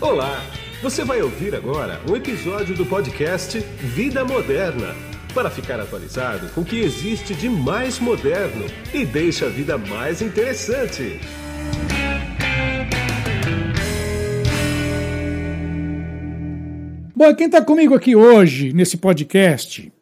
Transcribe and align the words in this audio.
Olá! 0.00 0.40
Você 0.80 1.04
vai 1.04 1.20
ouvir 1.20 1.56
agora 1.56 2.00
um 2.08 2.14
episódio 2.14 2.72
do 2.76 2.86
podcast 2.86 3.58
Vida 3.58 4.24
Moderna 4.24 4.94
para 5.34 5.50
ficar 5.50 5.80
atualizado 5.80 6.48
com 6.50 6.60
o 6.60 6.64
que 6.64 6.78
existe 6.78 7.34
de 7.34 7.48
mais 7.48 7.98
moderno 7.98 8.64
e 8.94 9.04
deixa 9.04 9.46
a 9.46 9.48
vida 9.48 9.76
mais 9.76 10.22
interessante. 10.22 11.18
Bom, 17.12 17.34
quem 17.34 17.46
está 17.46 17.60
comigo 17.60 17.92
aqui 17.92 18.14
hoje 18.14 18.72
nesse 18.72 18.96
podcast 18.96 19.92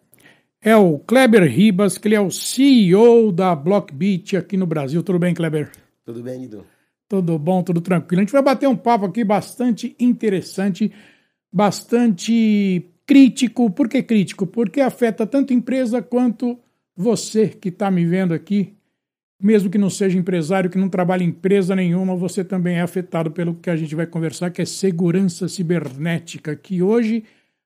é 0.60 0.76
o 0.76 0.98
Kleber 0.98 1.50
Ribas, 1.50 1.96
que 1.96 2.06
ele 2.06 2.16
é 2.16 2.20
o 2.20 2.30
CEO 2.30 3.32
da 3.32 3.56
Blockbeat 3.56 4.36
aqui 4.36 4.58
no 4.58 4.66
Brasil. 4.66 5.02
Tudo 5.02 5.18
bem, 5.18 5.32
Kleber? 5.32 5.70
Tudo 6.04 6.22
bem, 6.22 6.44
Ido? 6.44 6.75
Tudo 7.08 7.38
bom, 7.38 7.62
tudo 7.62 7.80
tranquilo. 7.80 8.20
A 8.20 8.24
gente 8.24 8.32
vai 8.32 8.42
bater 8.42 8.68
um 8.68 8.76
papo 8.76 9.06
aqui 9.06 9.22
bastante 9.22 9.94
interessante, 9.98 10.92
bastante 11.52 12.90
crítico. 13.06 13.70
Por 13.70 13.88
que 13.88 14.02
crítico? 14.02 14.46
Porque 14.46 14.80
afeta 14.80 15.26
tanto 15.26 15.52
empresa 15.52 16.02
quanto 16.02 16.58
você 16.96 17.48
que 17.48 17.68
está 17.68 17.90
me 17.90 18.04
vendo 18.04 18.34
aqui. 18.34 18.74
Mesmo 19.40 19.68
que 19.68 19.76
não 19.76 19.90
seja 19.90 20.18
empresário, 20.18 20.70
que 20.70 20.78
não 20.78 20.88
trabalhe 20.88 21.22
em 21.22 21.28
empresa 21.28 21.76
nenhuma, 21.76 22.16
você 22.16 22.42
também 22.42 22.76
é 22.76 22.80
afetado 22.80 23.30
pelo 23.30 23.54
que 23.54 23.68
a 23.68 23.76
gente 23.76 23.94
vai 23.94 24.06
conversar, 24.06 24.50
que 24.50 24.62
é 24.62 24.64
segurança 24.64 25.46
cibernética, 25.46 26.56
que 26.56 26.82
hoje 26.82 27.22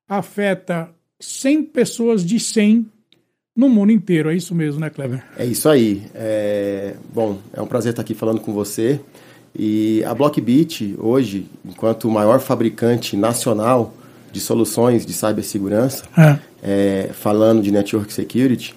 afeta 0.08 0.90
100 1.20 1.64
pessoas 1.66 2.26
de 2.26 2.40
100 2.40 2.86
no 3.54 3.68
mundo 3.68 3.92
inteiro. 3.92 4.30
É 4.30 4.34
isso 4.34 4.52
mesmo, 4.52 4.80
né, 4.80 4.90
Kleber? 4.90 5.24
É 5.36 5.46
isso 5.46 5.68
aí. 5.68 6.02
É... 6.12 6.96
Bom, 7.14 7.38
é 7.52 7.62
um 7.62 7.66
prazer 7.66 7.90
estar 7.90 8.02
aqui 8.02 8.14
falando 8.14 8.40
com 8.40 8.52
você. 8.52 9.00
E 9.54 10.02
a 10.04 10.14
Blockbit, 10.14 10.94
hoje, 10.98 11.46
enquanto 11.64 12.06
o 12.06 12.10
maior 12.10 12.40
fabricante 12.40 13.16
nacional 13.16 13.94
de 14.32 14.40
soluções 14.40 15.04
de 15.04 15.12
cibersegurança, 15.12 16.04
é. 16.16 16.38
É, 16.62 17.10
falando 17.12 17.62
de 17.62 17.70
network 17.70 18.12
security, 18.12 18.74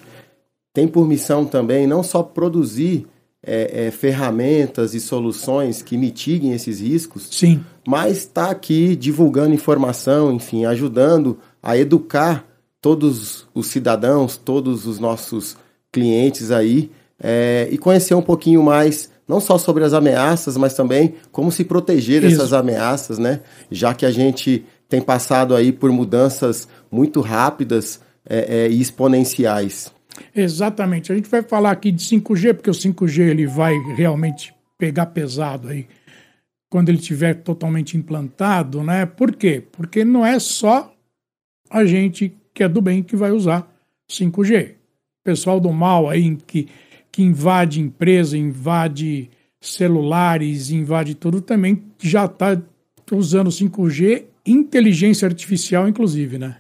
tem 0.74 0.88
por 0.88 1.08
missão 1.08 1.46
também 1.46 1.86
não 1.86 2.02
só 2.02 2.24
produzir 2.24 3.06
é, 3.46 3.88
é 3.88 3.92
ferramentas 3.92 4.94
e 4.94 5.00
soluções 5.00 5.82
que 5.82 5.98
mitiguem 5.98 6.54
esses 6.54 6.80
riscos, 6.80 7.28
Sim. 7.30 7.64
mas 7.86 8.20
está 8.20 8.50
aqui 8.50 8.96
divulgando 8.96 9.54
informação, 9.54 10.34
enfim, 10.34 10.66
ajudando 10.66 11.38
a 11.62 11.78
educar 11.78 12.46
todos 12.82 13.46
os 13.54 13.68
cidadãos, 13.68 14.38
todos 14.38 14.88
os 14.88 14.98
nossos 14.98 15.56
clientes 15.92 16.52
aí 16.52 16.90
é, 17.22 17.70
e 17.72 17.78
conhecer 17.78 18.16
um 18.16 18.22
pouquinho 18.22 18.64
mais 18.64 19.13
não 19.34 19.40
só 19.40 19.58
sobre 19.58 19.84
as 19.84 19.94
ameaças, 19.94 20.56
mas 20.56 20.76
também 20.76 21.16
como 21.32 21.52
se 21.52 21.64
proteger 21.64 22.22
dessas 22.22 22.46
Isso. 22.46 22.56
ameaças, 22.56 23.18
né? 23.18 23.42
Já 23.72 23.92
que 23.96 24.06
a 24.06 24.12
gente 24.12 24.64
tem 24.88 25.02
passado 25.02 25.56
aí 25.56 25.72
por 25.72 25.92
mudanças 25.92 26.68
muito 26.92 27.20
rápidas 27.20 28.00
é, 28.30 28.66
é, 28.66 28.70
e 28.70 28.80
exponenciais. 28.80 29.92
Exatamente. 30.36 31.12
A 31.12 31.16
gente 31.16 31.28
vai 31.28 31.42
falar 31.42 31.72
aqui 31.72 31.92
de 31.92 32.04
5G, 32.04 32.54
porque 32.54 32.70
o 32.70 32.74
5G 32.74 33.22
ele 33.22 33.48
vai 33.48 33.76
realmente 33.96 34.54
pegar 34.78 35.08
pesado 35.08 35.70
aí 35.70 35.88
quando 36.70 36.90
ele 36.90 37.00
estiver 37.00 37.34
totalmente 37.34 37.98
implantado, 37.98 38.84
né? 38.84 39.08
Por 39.08 39.36
quê? 39.36 39.64
Porque 39.72 40.06
não 40.06 40.24
é 40.24 40.38
só 40.38 40.94
a 41.72 41.84
gente 41.86 42.32
que 42.54 42.64
é 42.64 42.70
do 42.70 42.82
bem 42.82 43.02
que 43.02 43.16
vai 43.16 43.32
usar 43.32 43.68
5G. 44.12 44.74
O 44.74 44.76
pessoal 45.24 45.60
do 45.60 45.74
mal 45.74 46.08
aí 46.08 46.36
que 46.36 46.68
que 47.14 47.22
invade 47.22 47.80
empresa, 47.80 48.36
invade 48.36 49.30
celulares, 49.62 50.72
invade 50.72 51.14
tudo, 51.14 51.40
também 51.42 51.84
já 52.00 52.26
está 52.26 52.60
usando 53.12 53.52
5G, 53.52 54.24
inteligência 54.44 55.28
artificial, 55.28 55.88
inclusive, 55.88 56.40
né? 56.40 56.58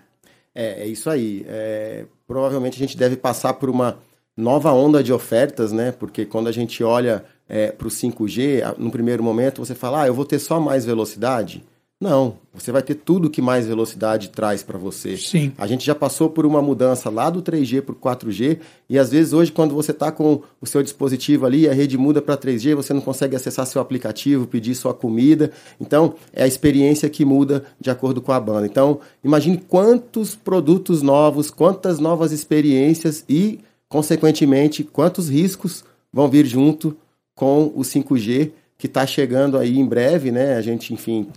É, 0.53 0.83
é 0.83 0.87
isso 0.87 1.09
aí. 1.09 1.43
É, 1.47 2.05
provavelmente 2.27 2.75
a 2.75 2.85
gente 2.85 2.95
deve 2.95 3.17
passar 3.17 3.55
por 3.55 3.67
uma 3.67 3.97
nova 4.37 4.71
onda 4.71 5.03
de 5.03 5.11
ofertas, 5.11 5.71
né? 5.71 5.91
Porque 5.91 6.23
quando 6.23 6.47
a 6.47 6.51
gente 6.51 6.83
olha 6.83 7.25
é, 7.49 7.71
para 7.71 7.87
o 7.87 7.91
5G, 7.91 8.77
no 8.77 8.91
primeiro 8.91 9.23
momento 9.23 9.65
você 9.65 9.73
fala, 9.73 10.03
ah, 10.03 10.07
eu 10.07 10.13
vou 10.13 10.23
ter 10.23 10.37
só 10.37 10.59
mais 10.59 10.85
velocidade. 10.85 11.63
Não, 12.03 12.35
você 12.53 12.69
vai 12.69 12.81
ter 12.81 12.95
tudo 12.95 13.29
que 13.29 13.41
mais 13.41 13.65
velocidade 13.65 14.27
traz 14.27 14.61
para 14.61 14.77
você. 14.77 15.15
Sim. 15.15 15.53
A 15.57 15.65
gente 15.65 15.85
já 15.85 15.95
passou 15.95 16.29
por 16.29 16.45
uma 16.45 16.61
mudança 16.61 17.09
lá 17.09 17.29
do 17.29 17.41
3G 17.41 17.81
para 17.81 17.93
o 17.93 17.95
4G 17.95 18.59
e 18.89 18.99
às 18.99 19.09
vezes 19.09 19.31
hoje 19.31 19.53
quando 19.53 19.73
você 19.73 19.91
está 19.91 20.11
com 20.11 20.41
o 20.59 20.65
seu 20.65 20.83
dispositivo 20.83 21.45
ali, 21.45 21.65
a 21.65 21.71
rede 21.71 21.97
muda 21.97 22.21
para 22.21 22.35
3G, 22.35 22.75
você 22.75 22.93
não 22.93 22.99
consegue 22.99 23.37
acessar 23.37 23.65
seu 23.65 23.81
aplicativo, 23.81 24.45
pedir 24.45 24.75
sua 24.75 24.93
comida. 24.93 25.49
Então, 25.79 26.15
é 26.33 26.43
a 26.43 26.47
experiência 26.47 27.09
que 27.09 27.23
muda 27.23 27.63
de 27.79 27.89
acordo 27.89 28.21
com 28.21 28.33
a 28.33 28.39
banda. 28.39 28.67
Então, 28.67 28.99
imagine 29.23 29.57
quantos 29.57 30.35
produtos 30.35 31.01
novos, 31.01 31.49
quantas 31.49 31.99
novas 31.99 32.33
experiências 32.33 33.23
e, 33.29 33.61
consequentemente, 33.87 34.83
quantos 34.83 35.29
riscos 35.29 35.85
vão 36.11 36.27
vir 36.27 36.45
junto 36.45 36.97
com 37.33 37.71
o 37.73 37.79
5G 37.79 38.51
que 38.77 38.87
está 38.87 39.05
chegando 39.05 39.57
aí 39.57 39.77
em 39.77 39.85
breve, 39.85 40.31
né? 40.31 40.55
A 40.55 40.61
gente, 40.61 40.93
enfim, 40.93 41.27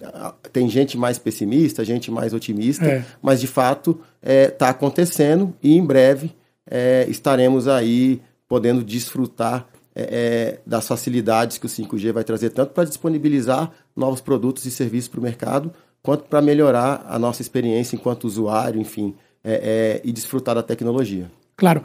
tem 0.53 0.69
gente 0.69 0.99
mais 0.99 1.19
pessimista, 1.19 1.85
gente 1.85 2.11
mais 2.11 2.33
otimista, 2.33 2.85
é. 2.85 3.05
mas 3.23 3.41
de 3.41 3.47
fato 3.47 4.01
está 4.21 4.33
é, 4.33 4.49
tá 4.49 4.69
acontecendo 4.71 5.55
e 5.63 5.77
em 5.77 5.85
breve 5.85 6.35
é, 6.69 7.07
estaremos 7.09 7.69
aí 7.69 8.21
podendo 8.49 8.83
desfrutar 8.83 9.67
é, 9.95 10.03
é, 10.03 10.61
das 10.67 10.87
facilidades 10.87 11.59
que 11.59 11.67
o 11.67 11.69
5G 11.69 12.13
vai 12.13 12.25
trazer, 12.25 12.51
tanto 12.51 12.73
para 12.73 12.85
disponibilizar 12.85 13.71
novos 13.95 14.21
produtos 14.21 14.67
e 14.67 14.71
serviços 14.71 15.09
para 15.09 15.21
o 15.21 15.23
mercado, 15.23 15.73
quanto 16.03 16.25
para 16.25 16.43
melhorar 16.43 17.07
a 17.09 17.19
nossa 17.19 17.43
experiência 17.43 17.97
enquanto 17.97 18.25
usuário, 18.25 18.81
enfim, 18.81 19.15
é, 19.43 20.01
e 20.05 20.13
desfrutar 20.13 20.55
da 20.55 20.63
tecnologia. 20.63 21.31
Claro. 21.57 21.83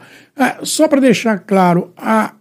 Só 0.62 0.86
para 0.86 1.00
deixar 1.00 1.38
claro, 1.38 1.92
a, 1.96 2.34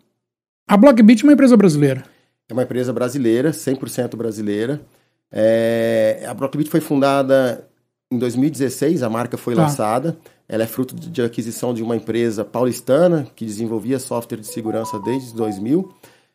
a 0.68 0.78
Blockbit 0.78 1.24
é 1.24 1.28
uma 1.28 1.34
empresa 1.34 1.56
brasileira. 1.56 2.04
É 2.52 2.54
uma 2.54 2.64
empresa 2.64 2.92
brasileira, 2.92 3.52
100% 3.52 4.18
brasileira. 4.18 4.82
É, 5.32 6.26
a 6.28 6.34
Blockbit 6.34 6.70
foi 6.70 6.82
fundada 6.82 7.66
em 8.12 8.18
2016, 8.18 9.04
a 9.04 9.10
marca 9.10 9.38
foi 9.38 9.56
tá. 9.56 9.62
lançada. 9.62 10.18
Ela 10.50 10.64
é 10.64 10.68
fruto 10.68 10.94
de 10.94 11.22
aquisição 11.22 11.74
de 11.74 11.82
uma 11.82 11.96
empresa 11.96 12.44
paulistana 12.44 13.26
que 13.38 13.46
desenvolvia 13.46 13.98
software 14.00 14.40
de 14.40 14.48
segurança 14.48 15.00
desde 15.00 15.34
2000. 15.34 15.94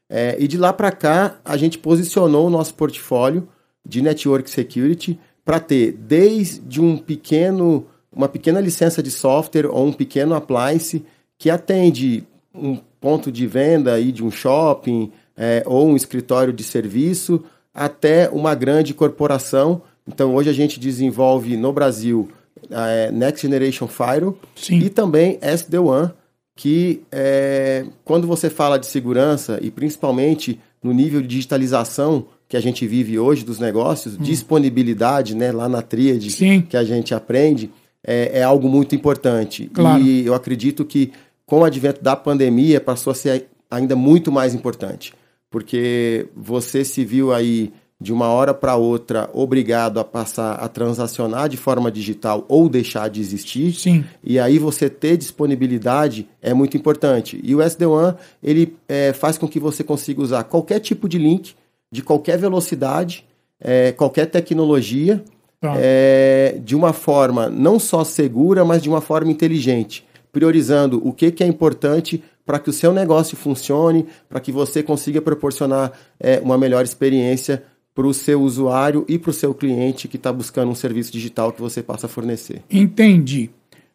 É, 0.09 0.37
e 0.39 0.49
de 0.49 0.57
lá 0.57 0.73
para 0.73 0.91
cá, 0.91 1.39
a 1.45 1.55
gente 1.59 1.77
posicionou 1.77 2.47
o 2.47 2.51
nosso 2.51 2.73
portfólio 2.73 3.47
de 3.85 4.01
network 4.01 4.51
security 4.51 5.21
para 5.45 5.61
ter 5.61 5.93
desde 5.93 6.81
um 6.81 6.97
pequeno, 6.97 7.85
uma 8.11 8.27
pequena 8.27 8.59
licença 8.59 9.03
de 9.03 9.11
software 9.11 9.67
ou 9.67 9.87
um 9.87 9.93
pequeno 9.93 10.35
appliance 10.35 11.05
que 11.37 11.51
atende 11.51 12.27
um 12.55 12.79
ponto 12.99 13.31
de 13.31 13.47
venda 13.47 13.93
aí 13.93 14.11
de 14.11 14.25
um 14.25 14.31
shopping, 14.31 15.13
é, 15.37 15.63
ou 15.67 15.89
um 15.89 15.97
escritório 15.97 16.53
de 16.53 16.65
serviço 16.65 17.45
até 17.75 18.29
uma 18.31 18.55
grande 18.55 18.95
corporação. 18.95 19.83
Então, 20.09 20.35
hoje 20.35 20.49
a 20.49 20.53
gente 20.53 20.81
desenvolve 20.81 21.57
no 21.57 21.73
Brasil 21.73 22.29
é, 22.71 23.11
Next 23.13 23.43
Generation 23.43 23.87
Firewall 23.87 24.39
e 24.71 24.89
também 24.89 25.39
SD-WAN, 25.43 26.13
que 26.55 27.03
é, 27.13 27.85
quando 28.03 28.27
você 28.27 28.49
fala 28.49 28.79
de 28.79 28.87
segurança 28.87 29.59
e 29.61 29.71
principalmente 29.71 30.59
no 30.83 30.93
nível 30.93 31.21
de 31.21 31.29
digitalização 31.29 32.27
que 32.49 32.57
a 32.57 32.61
gente 32.61 32.87
vive 32.87 33.19
hoje 33.19 33.45
dos 33.45 33.59
negócios, 33.59 34.15
hum. 34.15 34.23
disponibilidade, 34.23 35.35
né, 35.35 35.53
lá 35.53 35.69
na 35.69 35.83
tríade 35.83 36.31
Sim. 36.31 36.63
que 36.63 36.77
a 36.77 36.85
gente 36.85 37.15
aprende, 37.15 37.71
é, 38.03 38.39
é, 38.39 38.43
algo 38.43 38.69
muito 38.69 38.95
importante. 38.95 39.69
Claro. 39.75 40.01
E 40.01 40.25
eu 40.25 40.33
acredito 40.33 40.85
que 40.85 41.13
com 41.45 41.61
o 41.61 41.65
advento 41.65 42.03
da 42.03 42.15
pandemia 42.15 42.81
passou 42.81 43.11
a 43.11 43.15
ser 43.15 43.49
ainda 43.71 43.97
muito 43.97 44.31
mais 44.31 44.55
importante 44.55 45.13
porque 45.57 46.29
você 46.37 46.85
se 46.85 47.03
viu 47.03 47.33
aí 47.33 47.73
de 47.99 48.13
uma 48.13 48.27
hora 48.27 48.53
para 48.53 48.77
outra 48.77 49.31
obrigado 49.33 49.99
a 49.99 50.05
passar 50.05 50.57
a 50.57 50.69
transacionar 50.69 51.49
de 51.49 51.57
forma 51.57 51.91
digital 51.91 52.45
ou 52.47 52.69
deixar 52.69 53.09
de 53.09 53.23
existir. 53.23 53.73
Sim. 53.73 54.05
E 54.23 54.39
aí 54.39 54.59
você 54.59 54.91
ter 54.91 55.17
disponibilidade 55.17 56.29
é 56.43 56.53
muito 56.53 56.77
importante. 56.77 57.41
E 57.43 57.55
o 57.55 57.63
SD-WAN 57.63 58.17
ele 58.43 58.77
é, 58.87 59.15
faz 59.15 59.39
com 59.39 59.49
que 59.49 59.59
você 59.59 59.83
consiga 59.83 60.21
usar 60.21 60.45
qualquer 60.45 60.79
tipo 60.79 61.09
de 61.09 61.17
link, 61.17 61.55
de 61.91 62.03
qualquer 62.03 62.37
velocidade, 62.37 63.25
é, 63.59 63.93
qualquer 63.93 64.27
tecnologia, 64.27 65.25
tá. 65.59 65.73
é, 65.79 66.61
de 66.63 66.77
uma 66.77 66.93
forma 66.93 67.49
não 67.49 67.79
só 67.79 68.05
segura, 68.05 68.63
mas 68.63 68.83
de 68.83 68.91
uma 68.91 69.01
forma 69.01 69.31
inteligente, 69.33 70.05
priorizando 70.31 71.01
o 71.03 71.15
que, 71.15 71.31
que 71.31 71.43
é 71.43 71.47
importante 71.47 72.23
para 72.47 72.61
que 72.61 72.71
o 72.71 72.73
seu 72.73 72.95
negócio 72.95 73.37
funcione, 73.37 74.07
para 74.29 74.39
que 74.39 74.53
você 74.53 74.83
consiga 74.83 75.21
proporcionar 75.21 75.93
é, 76.19 76.39
uma 76.39 76.57
melhor 76.57 76.85
experiência 76.85 77.65
para 77.93 78.07
o 78.07 78.15
seu 78.15 78.41
usuário 78.41 79.05
e 79.09 79.19
para 79.19 79.31
o 79.31 79.35
seu 79.35 79.53
cliente 79.53 80.07
que 80.07 80.17
está 80.17 80.33
buscando 80.33 80.71
um 80.71 80.75
serviço 80.75 81.11
digital 81.11 81.53
que 81.53 81.61
você 81.61 81.83
possa 81.83 82.07
fornecer. 82.07 82.63
Entendi. 82.71 83.51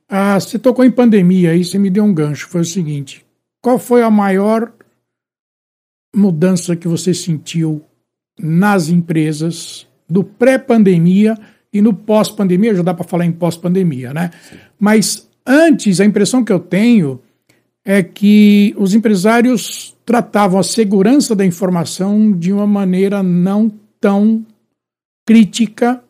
Ah, 0.10 0.38
você 0.38 0.60
tocou 0.60 0.84
em 0.84 0.92
pandemia 0.92 1.52
aí, 1.52 1.64
você 1.64 1.80
me 1.80 1.90
deu 1.90 2.04
um 2.04 2.14
gancho. 2.14 2.50
Foi 2.50 2.62
o 2.62 2.66
seguinte: 2.66 3.26
qual 3.62 3.80
foi 3.80 4.04
a 4.04 4.10
maior 4.10 4.74
mudança 6.14 6.76
que 6.76 6.88
você 6.88 7.14
sentiu 7.14 7.82
nas 8.38 8.90
empresas 8.90 9.88
do 10.10 10.24
pré-pandemia 10.24 11.38
e 11.72 11.82
no 11.82 11.94
pós-pandemia, 11.94 12.76
já 12.76 12.82
dá 12.82 12.94
para 12.94 13.06
falar 13.06 13.26
em 13.26 13.32
pós-pandemia, 13.32 14.14
né? 14.14 14.32
Sim. 14.50 14.58
Mas 14.78 15.30
antes, 15.46 16.02
a 16.02 16.06
impressão 16.06 16.44
que 16.44 16.52
eu 16.52 16.60
tenho 16.60 17.22
é 17.86 18.04
que 18.04 18.76
os 18.78 18.94
empresários 18.94 19.96
tratavam 20.06 20.60
a 20.60 20.64
segurança 20.64 21.36
da 21.36 21.46
informação 21.46 22.32
de 22.32 22.52
uma 22.54 22.68
maneira 22.68 23.24
não 23.24 23.72
tão 24.00 24.46
crítica 25.26 26.04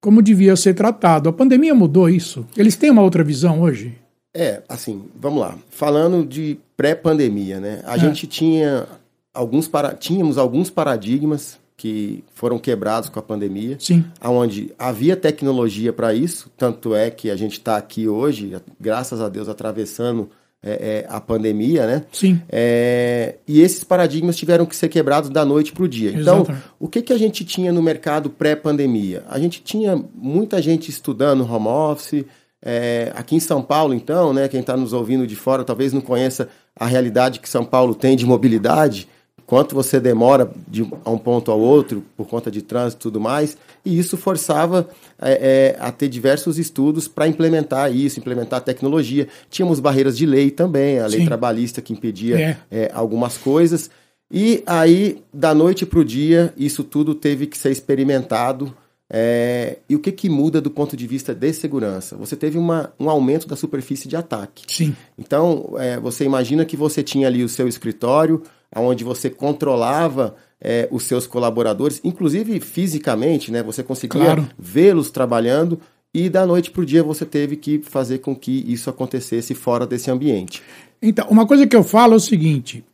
como 0.00 0.22
devia 0.22 0.56
ser 0.56 0.74
tratado. 0.74 1.28
A 1.28 1.32
pandemia 1.32 1.74
mudou 1.74 2.08
isso? 2.08 2.46
Eles 2.56 2.76
têm 2.76 2.90
uma 2.90 3.02
outra 3.02 3.24
visão 3.24 3.60
hoje? 3.60 3.96
É, 4.34 4.62
assim, 4.68 5.04
vamos 5.16 5.40
lá. 5.40 5.56
Falando 5.70 6.24
de 6.24 6.58
pré-pandemia, 6.76 7.58
né? 7.58 7.82
A 7.84 7.96
é. 7.96 7.98
gente 7.98 8.26
tinha 8.26 8.86
alguns 9.34 9.66
para... 9.66 9.94
tínhamos 9.94 10.38
alguns 10.38 10.70
paradigmas 10.70 11.58
que 11.76 12.24
foram 12.34 12.58
quebrados 12.58 13.08
com 13.08 13.20
a 13.20 13.22
pandemia, 13.22 13.76
Sim. 13.78 14.04
onde 14.20 14.72
havia 14.76 15.16
tecnologia 15.16 15.92
para 15.92 16.12
isso, 16.12 16.50
tanto 16.56 16.92
é 16.92 17.08
que 17.08 17.30
a 17.30 17.36
gente 17.36 17.52
está 17.52 17.76
aqui 17.76 18.08
hoje, 18.08 18.56
graças 18.80 19.20
a 19.20 19.28
Deus, 19.28 19.48
atravessando 19.48 20.28
é, 20.62 20.70
é, 20.70 21.06
a 21.08 21.20
pandemia, 21.20 21.86
né? 21.86 22.04
Sim. 22.12 22.40
É, 22.48 23.36
e 23.46 23.60
esses 23.60 23.84
paradigmas 23.84 24.36
tiveram 24.36 24.66
que 24.66 24.74
ser 24.74 24.88
quebrados 24.88 25.30
da 25.30 25.44
noite 25.44 25.72
para 25.72 25.84
o 25.84 25.88
dia. 25.88 26.12
Então, 26.12 26.46
o 26.78 26.88
que, 26.88 27.02
que 27.02 27.12
a 27.12 27.18
gente 27.18 27.44
tinha 27.44 27.72
no 27.72 27.82
mercado 27.82 28.28
pré-pandemia? 28.28 29.24
A 29.28 29.38
gente 29.38 29.62
tinha 29.62 30.02
muita 30.14 30.60
gente 30.60 30.90
estudando 30.90 31.50
home 31.50 31.68
office. 31.68 32.24
É, 32.60 33.12
aqui 33.14 33.36
em 33.36 33.40
São 33.40 33.62
Paulo, 33.62 33.94
então, 33.94 34.32
né? 34.32 34.48
Quem 34.48 34.60
está 34.60 34.76
nos 34.76 34.92
ouvindo 34.92 35.28
de 35.28 35.36
fora 35.36 35.62
talvez 35.62 35.92
não 35.92 36.00
conheça 36.00 36.48
a 36.74 36.86
realidade 36.86 37.38
que 37.38 37.48
São 37.48 37.64
Paulo 37.64 37.94
tem 37.94 38.16
de 38.16 38.26
mobilidade 38.26 39.08
quanto 39.48 39.74
você 39.74 39.98
demora 39.98 40.48
de 40.68 40.82
um 40.82 41.18
ponto 41.18 41.50
ao 41.50 41.58
outro 41.58 42.04
por 42.16 42.28
conta 42.28 42.50
de 42.50 42.62
trânsito 42.62 43.00
e 43.00 43.04
tudo 43.04 43.18
mais, 43.18 43.56
e 43.84 43.98
isso 43.98 44.16
forçava 44.16 44.88
é, 45.20 45.74
é, 45.74 45.76
a 45.80 45.90
ter 45.90 46.08
diversos 46.08 46.58
estudos 46.58 47.08
para 47.08 47.26
implementar 47.26 47.90
isso, 47.90 48.20
implementar 48.20 48.60
tecnologia. 48.60 49.26
Tínhamos 49.50 49.80
barreiras 49.80 50.16
de 50.16 50.26
lei 50.26 50.50
também, 50.50 51.00
a 51.00 51.06
lei 51.06 51.20
Sim. 51.20 51.26
trabalhista 51.26 51.80
que 51.80 51.94
impedia 51.94 52.38
é. 52.38 52.56
é 52.70 52.90
algumas 52.92 53.38
coisas, 53.38 53.90
e 54.30 54.62
aí, 54.66 55.22
da 55.32 55.54
noite 55.54 55.86
para 55.86 55.98
o 55.98 56.04
dia, 56.04 56.52
isso 56.54 56.84
tudo 56.84 57.14
teve 57.14 57.46
que 57.46 57.56
ser 57.56 57.70
experimentado. 57.70 58.74
É, 59.10 59.78
e 59.88 59.96
o 59.96 59.98
que, 59.98 60.12
que 60.12 60.28
muda 60.28 60.60
do 60.60 60.70
ponto 60.70 60.94
de 60.94 61.06
vista 61.06 61.34
de 61.34 61.50
segurança? 61.54 62.14
Você 62.16 62.36
teve 62.36 62.58
uma, 62.58 62.92
um 63.00 63.08
aumento 63.08 63.48
da 63.48 63.56
superfície 63.56 64.06
de 64.06 64.16
ataque. 64.16 64.64
Sim. 64.68 64.94
Então, 65.16 65.76
é, 65.78 65.98
você 65.98 66.24
imagina 66.24 66.66
que 66.66 66.76
você 66.76 67.02
tinha 67.02 67.26
ali 67.26 67.42
o 67.42 67.48
seu 67.48 67.66
escritório, 67.66 68.42
onde 68.76 69.04
você 69.04 69.30
controlava 69.30 70.36
é, 70.60 70.88
os 70.90 71.04
seus 71.04 71.26
colaboradores, 71.26 72.00
inclusive 72.04 72.60
fisicamente, 72.60 73.50
né? 73.50 73.62
Você 73.62 73.82
conseguia 73.82 74.24
claro. 74.24 74.48
vê-los 74.58 75.10
trabalhando 75.10 75.80
e 76.12 76.28
da 76.28 76.46
noite 76.46 76.70
para 76.70 76.82
o 76.82 76.86
dia 76.86 77.02
você 77.02 77.24
teve 77.24 77.56
que 77.56 77.80
fazer 77.80 78.18
com 78.18 78.34
que 78.34 78.64
isso 78.66 78.88
acontecesse 78.90 79.54
fora 79.54 79.86
desse 79.86 80.10
ambiente. 80.10 80.62
Então, 81.00 81.26
uma 81.28 81.46
coisa 81.46 81.66
que 81.66 81.76
eu 81.76 81.84
falo 81.84 82.14
é 82.14 82.16
o 82.16 82.20
seguinte: 82.20 82.84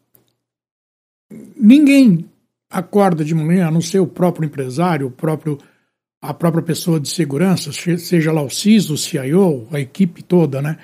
ninguém 1.57 2.27
acorda 2.71 3.25
de 3.25 3.35
manhã, 3.35 3.69
a 3.69 3.71
não 3.71 3.81
ser 3.81 4.01
o 4.01 4.07
próprio 4.07 4.47
empresário, 4.47 5.07
o 5.07 5.11
próprio, 5.11 5.59
a 6.21 6.35
própria 6.35 6.63
pessoa 6.63 6.99
de 6.99 7.09
segurança, 7.09 7.71
seja 7.73 8.33
lá 8.33 8.43
o 8.43 8.51
CISO, 8.51 8.95
o 8.95 8.99
CIO, 8.99 9.67
a 9.71 9.81
equipe 9.81 10.23
toda, 10.23 10.61
né? 10.61 10.79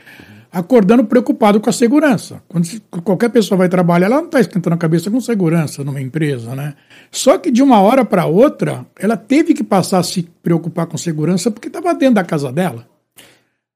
Acordando 0.53 1.05
preocupado 1.05 1.61
com 1.61 1.71
a 1.71 1.73
segurança. 1.73 2.43
Quando 2.49 2.67
qualquer 3.05 3.31
pessoa 3.31 3.59
vai 3.59 3.69
trabalhar, 3.69 4.07
ela 4.07 4.17
não 4.17 4.27
está 4.27 4.41
esquentando 4.41 4.75
a 4.75 4.79
cabeça 4.79 5.11
com 5.11 5.21
segurança 5.21 5.85
numa 5.85 6.01
empresa, 6.01 6.55
né? 6.55 6.75
Só 7.11 7.39
que 7.39 7.51
de 7.51 7.63
uma 7.63 7.81
hora 7.81 8.05
para 8.05 8.27
outra, 8.27 8.85
ela 8.99 9.17
teve 9.17 9.55
que 9.55 9.63
passar 9.63 9.99
a 9.99 10.03
se 10.03 10.23
preocupar 10.43 10.87
com 10.87 10.99
segurança 10.99 11.51
porque 11.51 11.69
estava 11.69 11.95
dentro 11.95 12.17
da 12.17 12.25
casa 12.25 12.51
dela. 12.51 12.87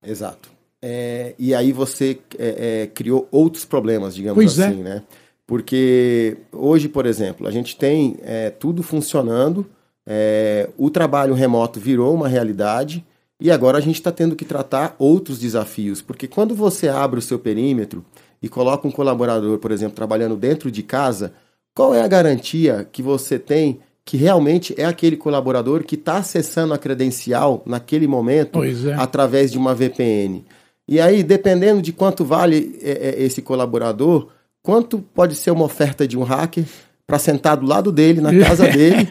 Exato. 0.04 0.50
É, 0.82 1.34
e 1.38 1.54
aí 1.54 1.72
você 1.72 2.18
é, 2.38 2.82
é, 2.82 2.86
criou 2.88 3.26
outros 3.30 3.64
problemas, 3.64 4.14
digamos 4.14 4.36
pois 4.36 4.58
é. 4.58 4.66
assim, 4.66 4.82
né? 4.82 5.02
Porque 5.46 6.36
hoje, 6.52 6.88
por 6.88 7.06
exemplo, 7.06 7.46
a 7.46 7.50
gente 7.50 7.76
tem 7.76 8.16
é, 8.22 8.50
tudo 8.50 8.82
funcionando, 8.82 9.66
é, 10.06 10.68
o 10.76 10.90
trabalho 10.90 11.34
remoto 11.34 11.78
virou 11.78 12.14
uma 12.14 12.28
realidade, 12.28 13.04
e 13.40 13.50
agora 13.50 13.78
a 13.78 13.80
gente 13.80 13.96
está 13.96 14.12
tendo 14.12 14.36
que 14.36 14.44
tratar 14.44 14.94
outros 14.98 15.38
desafios, 15.38 16.00
porque 16.00 16.26
quando 16.28 16.54
você 16.54 16.88
abre 16.88 17.18
o 17.18 17.22
seu 17.22 17.38
perímetro 17.38 18.04
e 18.42 18.48
coloca 18.48 18.86
um 18.86 18.90
colaborador, 18.90 19.58
por 19.58 19.70
exemplo, 19.70 19.96
trabalhando 19.96 20.36
dentro 20.36 20.70
de 20.70 20.82
casa, 20.82 21.32
qual 21.74 21.94
é 21.94 22.02
a 22.02 22.08
garantia 22.08 22.86
que 22.90 23.02
você 23.02 23.38
tem 23.38 23.80
que 24.04 24.16
realmente 24.16 24.74
é 24.76 24.84
aquele 24.84 25.16
colaborador 25.16 25.82
que 25.82 25.94
está 25.94 26.18
acessando 26.18 26.74
a 26.74 26.78
credencial 26.78 27.62
naquele 27.64 28.06
momento 28.06 28.62
é. 28.62 28.92
através 28.96 29.50
de 29.50 29.58
uma 29.58 29.74
VPN? 29.74 30.44
E 30.86 31.00
aí, 31.00 31.22
dependendo 31.22 31.80
de 31.80 31.92
quanto 31.92 32.24
vale 32.24 32.78
é, 32.82 32.90
é, 32.90 33.22
esse 33.22 33.40
colaborador, 33.40 34.28
quanto 34.62 34.98
pode 34.98 35.34
ser 35.34 35.50
uma 35.50 35.64
oferta 35.64 36.06
de 36.06 36.18
um 36.18 36.22
hacker 36.22 36.64
para 37.06 37.18
sentar 37.18 37.56
do 37.56 37.66
lado 37.66 37.90
dele, 37.90 38.20
na 38.20 38.38
casa 38.38 38.68
dele, 38.68 39.08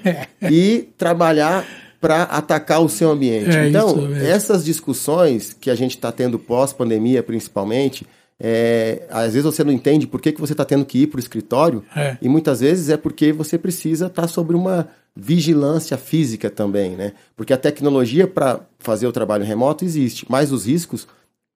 e 0.49 0.89
trabalhar 0.95 1.65
para 2.03 2.23
atacar 2.23 2.81
o 2.81 2.89
seu 2.89 3.09
ambiente. 3.11 3.55
É 3.55 3.69
então, 3.69 4.13
essas 4.15 4.65
discussões 4.65 5.53
que 5.53 5.69
a 5.69 5.75
gente 5.75 5.91
está 5.91 6.11
tendo 6.11 6.37
pós-pandemia, 6.37 7.23
principalmente, 7.23 8.05
é, 8.37 9.03
às 9.09 9.27
vezes 9.33 9.45
você 9.45 9.63
não 9.63 9.71
entende 9.71 10.05
por 10.05 10.19
que, 10.19 10.33
que 10.33 10.41
você 10.41 10.51
está 10.51 10.65
tendo 10.65 10.83
que 10.83 11.03
ir 11.03 11.07
para 11.07 11.15
o 11.15 11.19
escritório, 11.21 11.81
é. 11.95 12.17
e 12.21 12.27
muitas 12.27 12.59
vezes 12.59 12.89
é 12.89 12.97
porque 12.97 13.31
você 13.31 13.57
precisa 13.57 14.07
estar 14.07 14.23
tá 14.23 14.27
sobre 14.27 14.53
uma 14.53 14.89
vigilância 15.15 15.95
física 15.95 16.49
também, 16.49 16.97
né? 16.97 17.13
Porque 17.37 17.53
a 17.53 17.57
tecnologia 17.57 18.27
para 18.27 18.59
fazer 18.79 19.07
o 19.07 19.13
trabalho 19.13 19.45
remoto 19.45 19.85
existe, 19.85 20.25
mas 20.27 20.51
os 20.51 20.65
riscos 20.65 21.07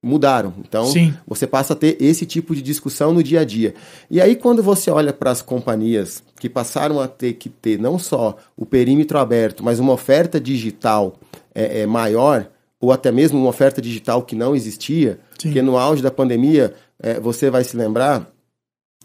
mudaram. 0.02 0.54
Então, 0.60 0.86
Sim. 0.86 1.14
você 1.28 1.48
passa 1.48 1.74
a 1.74 1.76
ter 1.76 1.98
esse 2.00 2.26
tipo 2.26 2.56
de 2.56 2.62
discussão 2.62 3.14
no 3.14 3.24
dia 3.24 3.42
a 3.42 3.46
dia. 3.46 3.74
E 4.10 4.22
aí, 4.22 4.36
quando 4.36 4.62
você 4.62 4.92
olha 4.92 5.12
para 5.12 5.32
as 5.32 5.42
companhias 5.42 6.24
que 6.40 6.50
passaram 6.50 7.00
a 7.00 7.08
ter 7.08 7.34
que 7.34 7.50
ter 7.50 7.80
não 7.80 7.98
só 7.98 8.38
o 8.56 8.66
perímetro 8.66 9.18
aberto, 9.18 9.64
mas 9.64 9.80
uma 9.80 9.94
oferta 9.94 10.40
digital 10.40 11.16
é, 11.54 11.82
é 11.82 11.86
maior, 11.86 12.50
ou 12.80 12.92
até 12.92 13.12
mesmo 13.12 13.40
uma 13.40 13.50
oferta 13.50 13.82
digital 13.82 14.22
que 14.22 14.36
não 14.36 14.56
existia, 14.56 15.20
Sim. 15.38 15.50
porque 15.50 15.62
no 15.62 15.78
auge 15.78 16.02
da 16.02 16.12
pandemia, 16.12 16.74
é, 17.00 17.20
você 17.20 17.50
vai 17.50 17.64
se 17.64 17.76
lembrar 17.76 18.32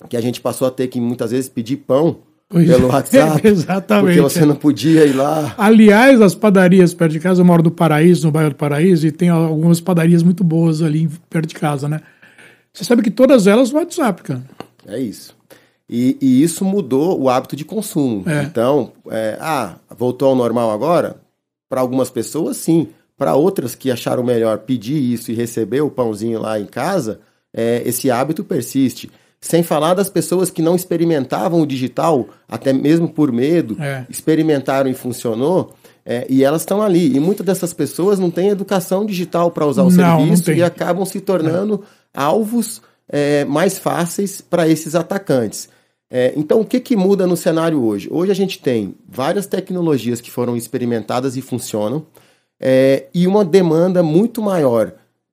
que 0.09 0.17
a 0.17 0.21
gente 0.21 0.41
passou 0.41 0.69
a 0.69 0.71
ter 0.71 0.89
que 0.89 1.01
muitas 1.01 1.31
vezes 1.31 1.49
pedir 1.49 1.79
pão 1.79 2.19
Pois 2.53 2.69
pelo 2.69 2.89
WhatsApp. 2.89 3.41
exatamente. 3.49 4.05
Porque 4.05 4.21
você 4.21 4.45
não 4.45 4.55
podia 4.55 5.07
ir 5.07 5.15
lá. 5.15 5.55
Aliás, 5.57 6.21
as 6.21 6.35
padarias 6.35 6.93
perto 6.93 7.13
de 7.13 7.21
casa, 7.21 7.41
eu 7.41 7.47
moro 7.47 7.63
do 7.63 7.71
Paraíso, 7.71 8.27
no 8.27 8.33
bairro 8.33 8.51
do 8.51 8.57
Paraíso, 8.57 9.07
e 9.07 9.11
tem 9.11 9.31
algumas 9.31 9.81
padarias 9.81 10.23
muito 10.23 10.45
boas 10.45 10.83
ali 10.83 11.09
perto 11.31 11.49
de 11.49 11.55
casa, 11.55 11.89
né? 11.89 12.03
Você 12.71 12.85
sabe 12.85 13.03
que 13.03 13.11
todas 13.11 13.47
elas 13.47 13.71
no 13.71 13.79
WhatsApp, 13.79 14.23
cara. 14.23 14.43
É 14.87 14.99
isso. 14.99 15.35
E, 15.89 16.19
e 16.21 16.43
isso 16.43 16.63
mudou 16.63 17.19
o 17.19 17.31
hábito 17.31 17.57
de 17.57 17.65
consumo. 17.65 18.29
É. 18.29 18.43
Então, 18.43 18.93
é, 19.11 19.39
ah, 19.41 19.77
voltou 19.97 20.29
ao 20.29 20.37
normal 20.37 20.71
agora? 20.71 21.17
Para 21.71 21.81
algumas 21.81 22.11
pessoas, 22.11 22.59
sim. 22.59 22.89
Para 23.17 23.35
outras 23.35 23.75
que 23.75 23.91
acharam 23.91 24.23
melhor 24.23 24.59
pedir 24.59 24.99
isso 24.99 25.31
e 25.31 25.35
receber 25.35 25.81
o 25.81 25.91
pãozinho 25.91 26.39
lá 26.39 26.61
em 26.61 26.67
casa, 26.67 27.21
é, 27.53 27.83
esse 27.87 28.11
hábito 28.11 28.45
persiste. 28.45 29.11
Sem 29.43 29.63
falar 29.63 29.93
das 29.95 30.09
pessoas 30.09 30.49
que 30.49 30.63
não 30.63 30.75
experimentavam 30.75 31.61
o 31.61 31.67
digital, 31.67 32.29
até 32.49 32.73
mesmo 32.73 33.09
por 33.09 33.31
medo, 33.31 33.77
é. 33.79 34.07
experimentaram 34.09 34.89
e 34.89 34.95
funcionou. 34.95 35.75
É, 36.07 36.27
e 36.31 36.43
elas 36.43 36.63
estão 36.63 36.81
ali. 36.81 37.15
E 37.15 37.21
muitas 37.21 37.45
dessas 37.45 37.75
pessoas 37.75 38.19
não 38.19 38.31
têm 38.31 38.49
educação 38.49 39.05
digital 39.05 39.51
para 39.51 39.67
usar 39.67 39.83
o 39.83 39.91
não, 39.91 40.19
serviço 40.19 40.51
não 40.51 40.57
e 40.57 40.63
acabam 40.63 41.05
se 41.05 41.21
tornando 41.21 41.85
é. 42.15 42.21
alvos 42.21 42.81
mais 43.47 43.77
fáceis 43.77 44.41
para 44.41 44.67
esses 44.67 44.95
atacantes. 44.95 45.69
É, 46.15 46.35
então, 46.37 46.61
o 46.61 46.65
que, 46.65 46.79
que 46.79 46.95
muda 46.95 47.27
no 47.27 47.39
cenário 47.39 47.83
hoje? 47.83 48.07
Hoje 48.11 48.31
a 48.31 48.35
gente 48.35 48.59
tem 48.59 48.95
várias 49.09 49.47
tecnologias 49.47 50.21
que 50.21 50.31
foram 50.31 50.55
experimentadas 50.55 51.39
e 51.39 51.41
funcionam, 51.41 52.05
é, 52.61 53.07
e 53.15 53.27
uma 53.27 53.43
demanda 53.43 54.03
muito 54.03 54.43
maior 54.43 54.93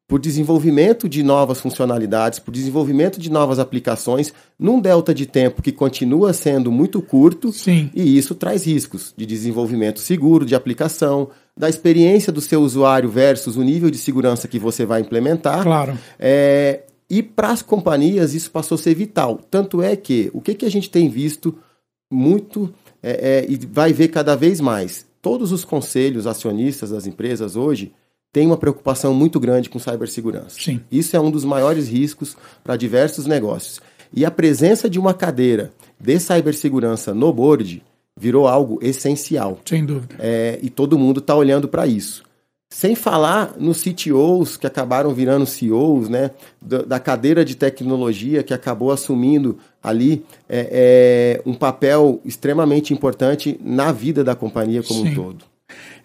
por 0.10 0.20
desenvolvimento 0.20 1.08
de 1.08 1.22
novas 1.22 1.62
funcionalidades, 1.62 2.40
por 2.40 2.50
desenvolvimento 2.50 3.20
de 3.20 3.32
novas 3.32 3.60
aplicações, 3.60 4.34
num 4.58 4.82
delta 4.82 5.14
de 5.14 5.28
tempo 5.28 5.62
que 5.62 5.72
continua 5.72 6.34
sendo 6.34 6.72
muito 6.72 7.00
curto, 7.00 7.54
Sim. 7.54 7.92
e 7.94 8.18
isso 8.18 8.34
traz 8.34 8.66
riscos 8.66 9.14
de 9.16 9.24
desenvolvimento 9.24 10.00
seguro 10.00 10.48
de 10.48 10.56
aplicação, 10.56 11.30
da 11.56 11.70
experiência 11.70 12.34
do 12.34 12.42
seu 12.42 12.60
usuário 12.60 13.08
versus 13.08 13.56
o 13.56 13.62
nível 13.62 13.92
de 13.92 14.00
segurança 14.00 14.48
que 14.48 14.58
você 14.58 14.84
vai 14.84 15.02
implementar. 15.02 15.62
Claro. 15.62 15.96
É, 16.18 16.86
e 17.08 17.22
para 17.22 17.50
as 17.50 17.62
companhias 17.62 18.34
isso 18.34 18.50
passou 18.50 18.78
a 18.78 18.80
ser 18.80 18.96
vital. 18.96 19.40
Tanto 19.52 19.80
é 19.80 19.96
que 19.96 20.32
o 20.34 20.42
que, 20.42 20.56
que 20.56 20.66
a 20.66 20.72
gente 20.72 20.90
tem 20.90 21.08
visto 21.08 21.56
muito 22.12 22.74
é, 23.04 23.46
é, 23.46 23.46
e 23.48 23.60
vai 23.68 23.94
ver 23.94 24.08
cada 24.08 24.36
vez 24.36 24.60
mais. 24.60 25.06
Todos 25.22 25.52
os 25.52 25.64
conselhos 25.64 26.26
acionistas 26.26 26.90
das 26.90 27.06
empresas 27.06 27.56
hoje 27.56 27.92
tem 28.32 28.46
uma 28.46 28.58
preocupação 28.58 29.14
muito 29.14 29.40
grande 29.40 29.70
com 29.70 29.80
cibersegurança. 29.80 30.60
Sim. 30.60 30.82
Isso 30.92 31.16
é 31.16 31.20
um 31.20 31.32
dos 31.32 31.44
maiores 31.44 31.88
riscos 31.88 32.38
para 32.64 32.78
diversos 32.78 33.26
negócios. 33.26 33.82
E 34.14 34.26
a 34.26 34.32
presença 34.32 34.90
de 34.90 35.00
uma 35.00 35.14
cadeira 35.14 35.72
de 36.00 36.20
cibersegurança 36.20 37.14
no 37.14 37.32
board 37.34 37.84
virou 38.20 38.48
algo 38.48 38.80
essencial. 38.82 39.60
Sem 39.66 39.86
dúvida. 39.86 40.16
É, 40.20 40.60
e 40.62 40.70
todo 40.70 40.98
mundo 40.98 41.20
está 41.20 41.36
olhando 41.36 41.68
para 41.68 41.88
isso. 41.88 42.24
Sem 42.72 42.94
falar 42.94 43.56
nos 43.58 43.82
CTOs 43.82 44.56
que 44.56 44.68
acabaram 44.68 45.12
virando 45.12 45.46
CEOs, 45.46 46.08
né? 46.08 46.30
Da, 46.62 46.84
da 46.84 47.00
cadeira 47.00 47.44
de 47.44 47.56
tecnologia 47.56 48.44
que 48.44 48.54
acabou 48.54 48.92
assumindo 48.92 49.58
ali 49.82 50.24
é, 50.48 51.40
é, 51.42 51.50
um 51.50 51.56
papel 51.56 52.22
extremamente 52.24 52.94
importante 52.94 53.60
na 53.64 53.92
vida 53.92 54.24
da 54.24 54.36
companhia 54.36 54.84
como 54.84 55.02
Sim. 55.02 55.10
um 55.10 55.16
todo. 55.16 55.46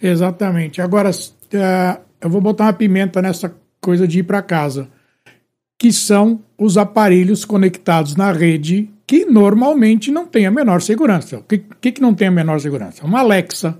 Exatamente. 0.00 0.80
Agora, 0.80 1.10
uh, 1.10 2.03
eu 2.24 2.30
vou 2.30 2.40
botar 2.40 2.64
uma 2.64 2.72
pimenta 2.72 3.20
nessa 3.20 3.54
coisa 3.80 4.08
de 4.08 4.20
ir 4.20 4.22
para 4.22 4.40
casa, 4.40 4.88
que 5.78 5.92
são 5.92 6.42
os 6.56 6.78
aparelhos 6.78 7.44
conectados 7.44 8.16
na 8.16 8.32
rede 8.32 8.90
que 9.06 9.26
normalmente 9.26 10.10
não 10.10 10.26
tem 10.26 10.46
a 10.46 10.50
menor 10.50 10.80
segurança. 10.80 11.38
O 11.38 11.42
que, 11.42 11.58
que, 11.58 11.92
que 11.92 12.00
não 12.00 12.14
tem 12.14 12.28
a 12.28 12.30
menor 12.30 12.58
segurança? 12.60 13.04
Uma 13.04 13.20
Alexa, 13.20 13.78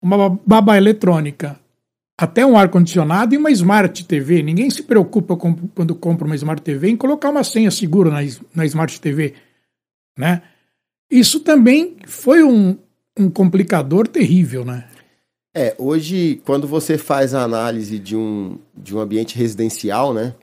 uma 0.00 0.38
babá 0.46 0.76
eletrônica, 0.76 1.58
até 2.16 2.46
um 2.46 2.56
ar-condicionado 2.56 3.34
e 3.34 3.38
uma 3.38 3.50
Smart 3.50 4.04
TV. 4.04 4.40
Ninguém 4.44 4.70
se 4.70 4.84
preocupa 4.84 5.36
com, 5.36 5.56
quando 5.74 5.96
compra 5.96 6.26
uma 6.26 6.36
Smart 6.36 6.62
TV 6.62 6.90
em 6.90 6.96
colocar 6.96 7.30
uma 7.30 7.42
senha 7.42 7.72
segura 7.72 8.08
na, 8.08 8.20
na 8.54 8.64
Smart 8.66 9.00
TV. 9.00 9.34
Né? 10.16 10.42
Isso 11.10 11.40
também 11.40 11.96
foi 12.06 12.44
um, 12.44 12.78
um 13.18 13.28
complicador 13.28 14.06
terrível, 14.06 14.64
né? 14.64 14.84
É, 15.54 15.74
hoje, 15.78 16.42
quando 16.44 16.66
você 16.66 16.98
faz 16.98 17.32
a 17.32 17.42
análise 17.42 17.98
de 17.98 18.16
um, 18.16 18.58
de 18.76 18.94
um 18.94 18.98
ambiente 18.98 19.38
residencial, 19.38 20.12
né? 20.12 20.34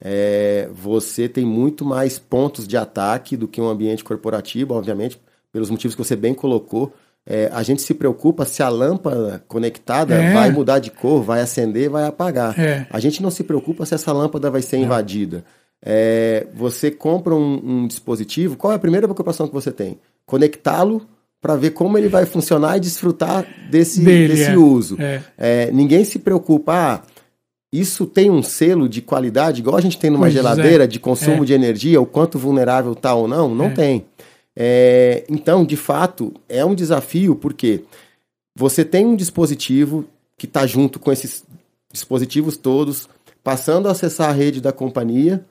É, 0.00 0.68
você 0.72 1.28
tem 1.28 1.44
muito 1.44 1.84
mais 1.84 2.18
pontos 2.18 2.68
de 2.68 2.76
ataque 2.76 3.36
do 3.36 3.48
que 3.48 3.60
um 3.60 3.68
ambiente 3.68 4.04
corporativo, 4.04 4.74
obviamente, 4.74 5.18
pelos 5.50 5.70
motivos 5.70 5.94
que 5.94 6.04
você 6.04 6.14
bem 6.14 6.34
colocou. 6.34 6.92
É, 7.26 7.50
a 7.52 7.62
gente 7.62 7.82
se 7.82 7.94
preocupa 7.94 8.44
se 8.44 8.62
a 8.62 8.68
lâmpada 8.68 9.42
conectada 9.48 10.14
é. 10.14 10.32
vai 10.32 10.50
mudar 10.50 10.78
de 10.78 10.90
cor, 10.90 11.22
vai 11.22 11.40
acender, 11.40 11.90
vai 11.90 12.04
apagar. 12.04 12.58
É. 12.58 12.86
A 12.90 13.00
gente 13.00 13.22
não 13.22 13.30
se 13.30 13.44
preocupa 13.44 13.84
se 13.84 13.94
essa 13.94 14.12
lâmpada 14.12 14.50
vai 14.50 14.62
ser 14.62 14.76
invadida. 14.76 15.44
É, 15.82 16.46
você 16.54 16.90
compra 16.90 17.34
um, 17.34 17.60
um 17.64 17.86
dispositivo, 17.86 18.56
qual 18.56 18.72
é 18.72 18.76
a 18.76 18.78
primeira 18.78 19.06
preocupação 19.06 19.46
que 19.46 19.54
você 19.54 19.72
tem? 19.72 19.98
Conectá-lo 20.26 21.06
para 21.40 21.56
ver 21.56 21.70
como 21.70 21.96
ele 21.96 22.08
vai 22.08 22.26
funcionar 22.26 22.76
e 22.76 22.80
desfrutar 22.80 23.46
desse, 23.70 24.00
Dele, 24.00 24.34
desse 24.34 24.50
é. 24.50 24.56
uso. 24.56 25.00
É. 25.00 25.22
É, 25.36 25.70
ninguém 25.70 26.04
se 26.04 26.18
preocupa, 26.18 26.74
ah, 26.74 27.02
isso 27.72 28.06
tem 28.06 28.30
um 28.30 28.42
selo 28.42 28.88
de 28.88 29.00
qualidade, 29.00 29.60
igual 29.60 29.76
a 29.76 29.80
gente 29.80 29.98
tem 29.98 30.10
numa 30.10 30.24
pois 30.24 30.34
é. 30.34 30.36
geladeira 30.36 30.88
de 30.88 30.98
consumo 30.98 31.42
é. 31.42 31.46
de 31.46 31.52
energia, 31.52 32.00
o 32.00 32.06
quanto 32.06 32.38
vulnerável 32.38 32.92
está 32.92 33.14
ou 33.14 33.28
não? 33.28 33.54
Não 33.54 33.66
é. 33.66 33.70
tem. 33.70 34.06
então, 35.28 35.64
de 35.64 35.76
fato, 35.76 36.34
é 36.48 36.64
um 36.64 36.74
desafio 36.74 37.36
porque 37.36 37.84
você 38.56 38.84
tem 38.84 39.06
um 39.06 39.14
dispositivo 39.14 40.04
que 40.36 40.46
está 40.46 40.66
junto 40.66 40.98
com 40.98 41.12
esses 41.12 41.44
dispositivos 41.92 42.56
todos, 42.56 43.08
passando 43.44 43.88
a 43.88 43.92
acessar 43.92 44.30
a 44.30 44.32
rede 44.32 44.60
da 44.60 44.72
companhia 44.72 45.44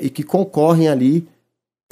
e 0.00 0.10
que 0.10 0.22
concorrem 0.22 0.88
ali 0.88 1.26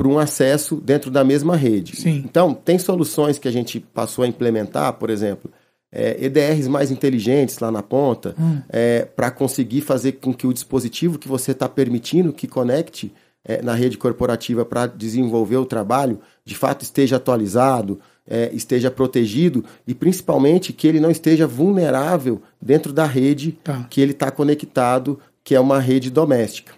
para 0.02 0.09
um 0.09 0.18
acesso 0.18 0.80
dentro 0.85 1.12
da 1.12 1.23
mesma 1.23 1.54
rede. 1.54 1.94
Sim. 1.94 2.25
Então, 2.25 2.52
tem 2.52 2.76
soluções 2.76 3.38
que 3.38 3.47
a 3.47 3.52
gente 3.52 3.78
passou 3.78 4.25
a 4.25 4.26
implementar, 4.26 4.94
por 4.94 5.11
exemplo, 5.11 5.49
é, 5.92 6.16
EDRs 6.25 6.66
mais 6.66 6.90
inteligentes 6.90 7.61
lá 7.61 7.71
na 7.71 7.85
ponta, 7.85 8.35
hum. 8.37 8.61
é, 8.68 9.04
para 9.04 9.30
conseguir 9.30 9.80
fazer 9.80 10.12
com 10.12 10.35
que 10.35 10.44
o 10.44 10.52
dispositivo 10.52 11.21
que 11.21 11.28
você 11.28 11.52
está 11.52 11.68
permitindo 11.68 12.32
que 12.32 12.49
conecte 12.49 13.14
é, 13.44 13.62
na 13.62 13.75
rede 13.75 13.97
corporativa 13.97 14.64
para 14.64 14.88
desenvolver 14.88 15.59
o 15.59 15.66
trabalho, 15.66 16.18
de 16.44 16.56
fato 16.56 16.82
esteja 16.82 17.14
atualizado, 17.14 18.00
é, 18.26 18.50
esteja 18.52 18.90
protegido 18.90 19.64
e 19.87 19.94
principalmente 19.94 20.73
que 20.73 20.88
ele 20.88 20.99
não 20.99 21.12
esteja 21.12 21.47
vulnerável 21.47 22.42
dentro 22.61 22.92
da 22.92 23.04
rede 23.04 23.52
tá. 23.62 23.87
que 23.88 24.00
ele 24.00 24.11
está 24.11 24.32
conectado, 24.32 25.21
que 25.44 25.54
é 25.54 25.61
uma 25.61 25.78
rede 25.78 26.11
doméstica. 26.11 26.73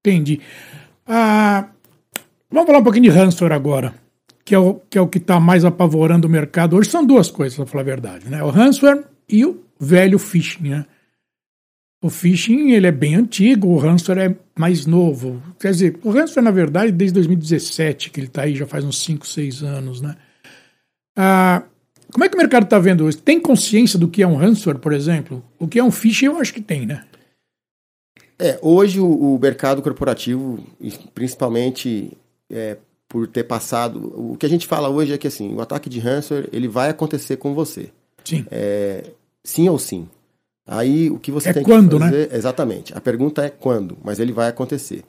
Entendi. 0.00 0.40
Ah, 1.04 1.70
Vamos 2.50 2.66
falar 2.66 2.78
um 2.78 2.84
pouquinho 2.84 3.04
de 3.04 3.10
ransomware 3.10 3.54
agora, 3.54 3.94
que 4.42 4.54
é 4.54 4.58
o 4.58 4.74
que 4.74 4.98
é 4.98 5.08
está 5.16 5.38
mais 5.38 5.64
apavorando 5.64 6.26
o 6.26 6.30
mercado 6.30 6.76
hoje. 6.76 6.88
São 6.88 7.04
duas 7.04 7.30
coisas, 7.30 7.56
para 7.56 7.66
falar 7.66 7.82
a 7.82 7.84
verdade, 7.84 8.28
né? 8.28 8.42
O 8.42 8.48
ransomware 8.48 9.04
e 9.28 9.44
o 9.44 9.62
velho 9.78 10.18
phishing, 10.18 10.68
né? 10.68 10.86
O 12.02 12.08
phishing 12.08 12.70
ele 12.70 12.86
é 12.86 12.92
bem 12.92 13.16
antigo, 13.16 13.68
o 13.68 13.76
ransomware 13.76 14.30
é 14.30 14.36
mais 14.58 14.86
novo. 14.86 15.42
Quer 15.60 15.72
dizer, 15.72 15.98
o 16.02 16.10
ransomware, 16.10 16.44
na 16.44 16.50
verdade, 16.50 16.92
desde 16.92 17.14
2017, 17.14 18.10
que 18.10 18.20
ele 18.20 18.28
está 18.28 18.42
aí, 18.42 18.54
já 18.54 18.66
faz 18.66 18.84
uns 18.84 19.02
5, 19.02 19.26
6 19.26 19.62
anos, 19.62 20.00
né? 20.00 20.16
Ah, 21.14 21.64
como 22.10 22.24
é 22.24 22.28
que 22.30 22.34
o 22.34 22.38
mercado 22.38 22.64
está 22.64 22.78
vendo 22.78 23.04
hoje? 23.04 23.18
Tem 23.18 23.38
consciência 23.38 23.98
do 23.98 24.08
que 24.08 24.22
é 24.22 24.26
um 24.26 24.36
ransomware, 24.36 24.80
por 24.80 24.94
exemplo? 24.94 25.44
O 25.58 25.68
que 25.68 25.78
é 25.78 25.84
um 25.84 25.90
phishing, 25.90 26.26
eu 26.26 26.38
acho 26.38 26.54
que 26.54 26.62
tem, 26.62 26.86
né? 26.86 27.04
É, 28.38 28.58
hoje 28.62 29.00
o, 29.00 29.34
o 29.34 29.38
mercado 29.38 29.82
corporativo, 29.82 30.64
principalmente 31.12 32.16
é, 32.50 32.76
por 33.08 33.26
ter 33.26 33.44
passado. 33.44 34.12
O 34.14 34.36
que 34.36 34.46
a 34.46 34.48
gente 34.48 34.66
fala 34.66 34.88
hoje 34.88 35.12
é 35.12 35.18
que 35.18 35.26
assim, 35.26 35.54
o 35.54 35.60
ataque 35.60 35.88
de 35.88 35.98
ransomware 35.98 36.48
ele 36.52 36.68
vai 36.68 36.90
acontecer 36.90 37.36
com 37.36 37.54
você. 37.54 37.90
Sim. 38.24 38.44
É, 38.50 39.04
sim 39.44 39.68
ou 39.68 39.78
sim. 39.78 40.08
Aí 40.66 41.08
o 41.10 41.18
que 41.18 41.32
você 41.32 41.48
é 41.48 41.52
tem 41.54 41.62
quando, 41.62 41.96
que 41.96 42.04
fazer. 42.04 42.28
Né? 42.28 42.36
Exatamente. 42.36 42.96
A 42.96 43.00
pergunta 43.00 43.42
é 43.44 43.48
quando, 43.48 43.96
mas 44.04 44.20
ele 44.20 44.32
vai 44.32 44.48
acontecer. 44.48 45.02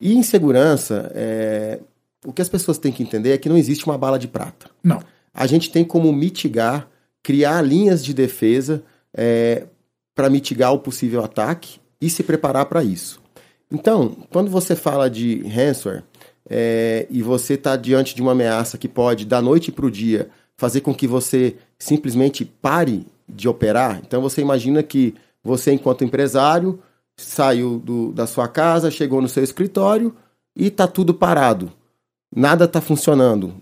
E 0.00 0.14
em 0.14 0.22
segurança, 0.22 1.12
é, 1.14 1.78
o 2.24 2.32
que 2.32 2.42
as 2.42 2.48
pessoas 2.48 2.78
têm 2.78 2.90
que 2.90 3.02
entender 3.02 3.30
é 3.30 3.38
que 3.38 3.48
não 3.48 3.56
existe 3.56 3.86
uma 3.86 3.96
bala 3.96 4.18
de 4.18 4.26
prata. 4.26 4.68
Não. 4.82 5.00
A 5.32 5.46
gente 5.46 5.70
tem 5.70 5.84
como 5.84 6.12
mitigar, 6.12 6.88
criar 7.22 7.62
linhas 7.62 8.04
de 8.04 8.12
defesa 8.12 8.82
é, 9.14 9.66
para 10.14 10.28
mitigar 10.28 10.72
o 10.72 10.78
possível 10.78 11.22
ataque 11.22 11.78
e 12.00 12.10
se 12.10 12.22
preparar 12.22 12.66
para 12.66 12.82
isso. 12.82 13.20
Então, 13.70 14.16
quando 14.30 14.50
você 14.50 14.74
fala 14.74 15.08
de 15.08 15.46
ransomware, 15.46 16.02
é, 16.50 17.06
e 17.08 17.22
você 17.22 17.54
está 17.54 17.76
diante 17.76 18.14
de 18.14 18.20
uma 18.20 18.32
ameaça 18.32 18.76
que 18.76 18.88
pode, 18.88 19.24
da 19.24 19.40
noite 19.40 19.70
para 19.70 19.86
o 19.86 19.90
dia, 19.90 20.28
fazer 20.56 20.80
com 20.80 20.92
que 20.92 21.06
você 21.06 21.56
simplesmente 21.78 22.44
pare 22.44 23.06
de 23.28 23.48
operar. 23.48 24.02
Então 24.04 24.20
você 24.20 24.40
imagina 24.40 24.82
que 24.82 25.14
você, 25.42 25.72
enquanto 25.72 26.04
empresário, 26.04 26.80
saiu 27.16 27.78
do, 27.78 28.12
da 28.12 28.26
sua 28.26 28.48
casa, 28.48 28.90
chegou 28.90 29.22
no 29.22 29.28
seu 29.28 29.44
escritório 29.44 30.14
e 30.56 30.66
está 30.66 30.88
tudo 30.88 31.14
parado. 31.14 31.72
Nada 32.34 32.64
está 32.64 32.80
funcionando 32.80 33.54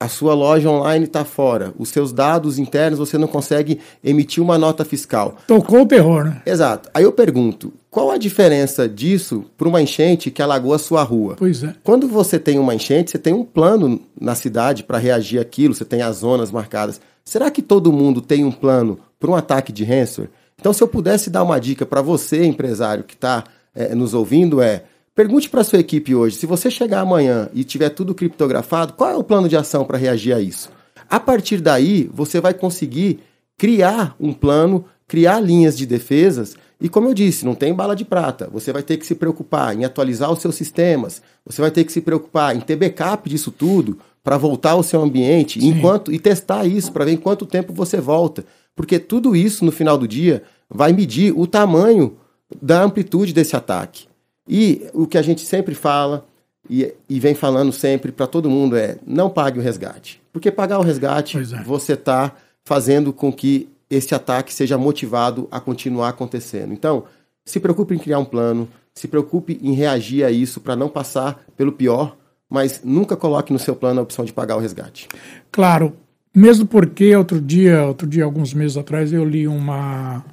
a 0.00 0.08
sua 0.08 0.32
loja 0.32 0.70
online 0.70 1.04
está 1.04 1.26
fora, 1.26 1.74
os 1.78 1.90
seus 1.90 2.10
dados 2.10 2.58
internos 2.58 2.98
você 2.98 3.18
não 3.18 3.28
consegue 3.28 3.78
emitir 4.02 4.42
uma 4.42 4.56
nota 4.56 4.82
fiscal. 4.82 5.36
Tocou 5.46 5.82
o 5.82 5.86
terror, 5.86 6.24
né? 6.24 6.42
Exato. 6.46 6.88
Aí 6.94 7.04
eu 7.04 7.12
pergunto, 7.12 7.70
qual 7.90 8.10
a 8.10 8.16
diferença 8.16 8.88
disso 8.88 9.44
para 9.58 9.68
uma 9.68 9.82
enchente 9.82 10.30
que 10.30 10.40
alagou 10.40 10.72
a 10.72 10.78
sua 10.78 11.02
rua? 11.02 11.34
Pois 11.36 11.64
é. 11.64 11.74
Quando 11.82 12.06
você 12.06 12.38
tem 12.38 12.58
uma 12.58 12.74
enchente, 12.74 13.10
você 13.10 13.18
tem 13.18 13.34
um 13.34 13.44
plano 13.44 14.00
na 14.18 14.34
cidade 14.34 14.84
para 14.84 14.96
reagir 14.98 15.40
àquilo, 15.40 15.74
você 15.74 15.84
tem 15.84 16.00
as 16.00 16.18
zonas 16.18 16.50
marcadas. 16.52 17.00
Será 17.24 17.50
que 17.50 17.60
todo 17.60 17.92
mundo 17.92 18.20
tem 18.20 18.44
um 18.44 18.52
plano 18.52 18.98
para 19.18 19.30
um 19.30 19.34
ataque 19.34 19.72
de 19.72 19.84
ransomware? 19.84 20.30
Então, 20.58 20.72
se 20.72 20.82
eu 20.82 20.88
pudesse 20.88 21.30
dar 21.30 21.42
uma 21.42 21.58
dica 21.58 21.84
para 21.84 22.00
você, 22.00 22.44
empresário 22.44 23.02
que 23.02 23.14
está 23.14 23.44
é, 23.74 23.94
nos 23.94 24.14
ouvindo, 24.14 24.60
é 24.60 24.84
Pergunte 25.12 25.50
para 25.50 25.64
sua 25.64 25.80
equipe 25.80 26.14
hoje, 26.14 26.36
se 26.36 26.46
você 26.46 26.70
chegar 26.70 27.00
amanhã 27.00 27.50
e 27.52 27.64
tiver 27.64 27.90
tudo 27.90 28.14
criptografado, 28.14 28.92
qual 28.92 29.10
é 29.10 29.16
o 29.16 29.24
plano 29.24 29.48
de 29.48 29.56
ação 29.56 29.84
para 29.84 29.98
reagir 29.98 30.32
a 30.32 30.40
isso? 30.40 30.70
A 31.10 31.18
partir 31.18 31.60
daí, 31.60 32.08
você 32.14 32.40
vai 32.40 32.54
conseguir 32.54 33.18
criar 33.58 34.14
um 34.18 34.32
plano, 34.32 34.84
criar 35.06 35.40
linhas 35.40 35.76
de 35.76 35.84
defesas 35.84 36.56
e 36.80 36.88
como 36.88 37.08
eu 37.08 37.14
disse, 37.14 37.44
não 37.44 37.54
tem 37.54 37.74
bala 37.74 37.94
de 37.94 38.04
prata. 38.04 38.48
Você 38.52 38.72
vai 38.72 38.82
ter 38.82 38.96
que 38.96 39.06
se 39.06 39.14
preocupar 39.14 39.76
em 39.76 39.84
atualizar 39.84 40.32
os 40.32 40.40
seus 40.40 40.54
sistemas. 40.54 41.20
Você 41.44 41.60
vai 41.60 41.70
ter 41.70 41.84
que 41.84 41.92
se 41.92 42.00
preocupar 42.00 42.56
em 42.56 42.60
ter 42.60 42.76
backup 42.76 43.28
disso 43.28 43.50
tudo 43.50 43.98
para 44.24 44.38
voltar 44.38 44.72
ao 44.72 44.82
seu 44.82 45.02
ambiente 45.02 45.64
enquanto 45.64 46.12
e 46.12 46.18
testar 46.18 46.64
isso 46.66 46.90
para 46.90 47.04
ver 47.04 47.12
em 47.12 47.16
quanto 47.18 47.44
tempo 47.44 47.74
você 47.74 48.00
volta. 48.00 48.44
Porque 48.74 48.98
tudo 48.98 49.36
isso 49.36 49.64
no 49.64 49.72
final 49.72 49.98
do 49.98 50.08
dia 50.08 50.42
vai 50.70 50.92
medir 50.92 51.36
o 51.36 51.46
tamanho 51.46 52.16
da 52.62 52.82
amplitude 52.82 53.34
desse 53.34 53.54
ataque. 53.54 54.06
E 54.48 54.86
o 54.94 55.06
que 55.06 55.18
a 55.18 55.22
gente 55.22 55.44
sempre 55.44 55.74
fala 55.74 56.26
e, 56.68 56.92
e 57.08 57.20
vem 57.20 57.34
falando 57.34 57.72
sempre 57.72 58.10
para 58.10 58.26
todo 58.26 58.50
mundo 58.50 58.76
é 58.76 58.96
não 59.06 59.28
pague 59.28 59.58
o 59.58 59.62
resgate. 59.62 60.20
Porque 60.32 60.50
pagar 60.50 60.78
o 60.78 60.82
resgate, 60.82 61.36
é. 61.36 61.62
você 61.62 61.92
está 61.92 62.34
fazendo 62.64 63.12
com 63.12 63.32
que 63.32 63.68
esse 63.90 64.14
ataque 64.14 64.54
seja 64.54 64.78
motivado 64.78 65.48
a 65.50 65.58
continuar 65.60 66.10
acontecendo. 66.10 66.72
Então, 66.72 67.04
se 67.44 67.58
preocupe 67.58 67.94
em 67.94 67.98
criar 67.98 68.20
um 68.20 68.24
plano, 68.24 68.68
se 68.94 69.08
preocupe 69.08 69.58
em 69.60 69.72
reagir 69.72 70.24
a 70.24 70.30
isso 70.30 70.60
para 70.60 70.76
não 70.76 70.88
passar 70.88 71.44
pelo 71.56 71.72
pior, 71.72 72.16
mas 72.48 72.82
nunca 72.84 73.16
coloque 73.16 73.52
no 73.52 73.58
seu 73.58 73.74
plano 73.74 74.00
a 74.00 74.02
opção 74.02 74.24
de 74.24 74.32
pagar 74.32 74.56
o 74.56 74.60
resgate. 74.60 75.08
Claro, 75.50 75.96
mesmo 76.34 76.66
porque 76.66 77.14
outro 77.16 77.40
dia, 77.40 77.84
outro 77.84 78.06
dia 78.06 78.24
alguns 78.24 78.54
meses 78.54 78.76
atrás 78.76 79.12
eu 79.12 79.24
li 79.24 79.48
uma 79.48 80.24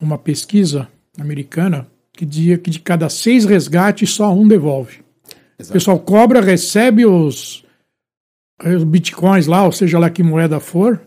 uma 0.00 0.18
pesquisa 0.18 0.88
americana 1.18 1.86
que 2.12 2.26
dizia 2.26 2.58
que 2.58 2.70
de 2.70 2.80
cada 2.80 3.08
seis 3.08 3.44
resgates, 3.44 4.10
só 4.10 4.32
um 4.32 4.46
devolve. 4.46 5.02
Exato. 5.58 5.70
O 5.70 5.72
pessoal 5.72 5.98
cobra, 5.98 6.40
recebe 6.40 7.06
os, 7.06 7.64
os 8.64 8.84
bitcoins 8.84 9.46
lá, 9.46 9.64
ou 9.64 9.72
seja 9.72 9.98
lá 9.98 10.10
que 10.10 10.22
moeda 10.22 10.60
for, 10.60 11.00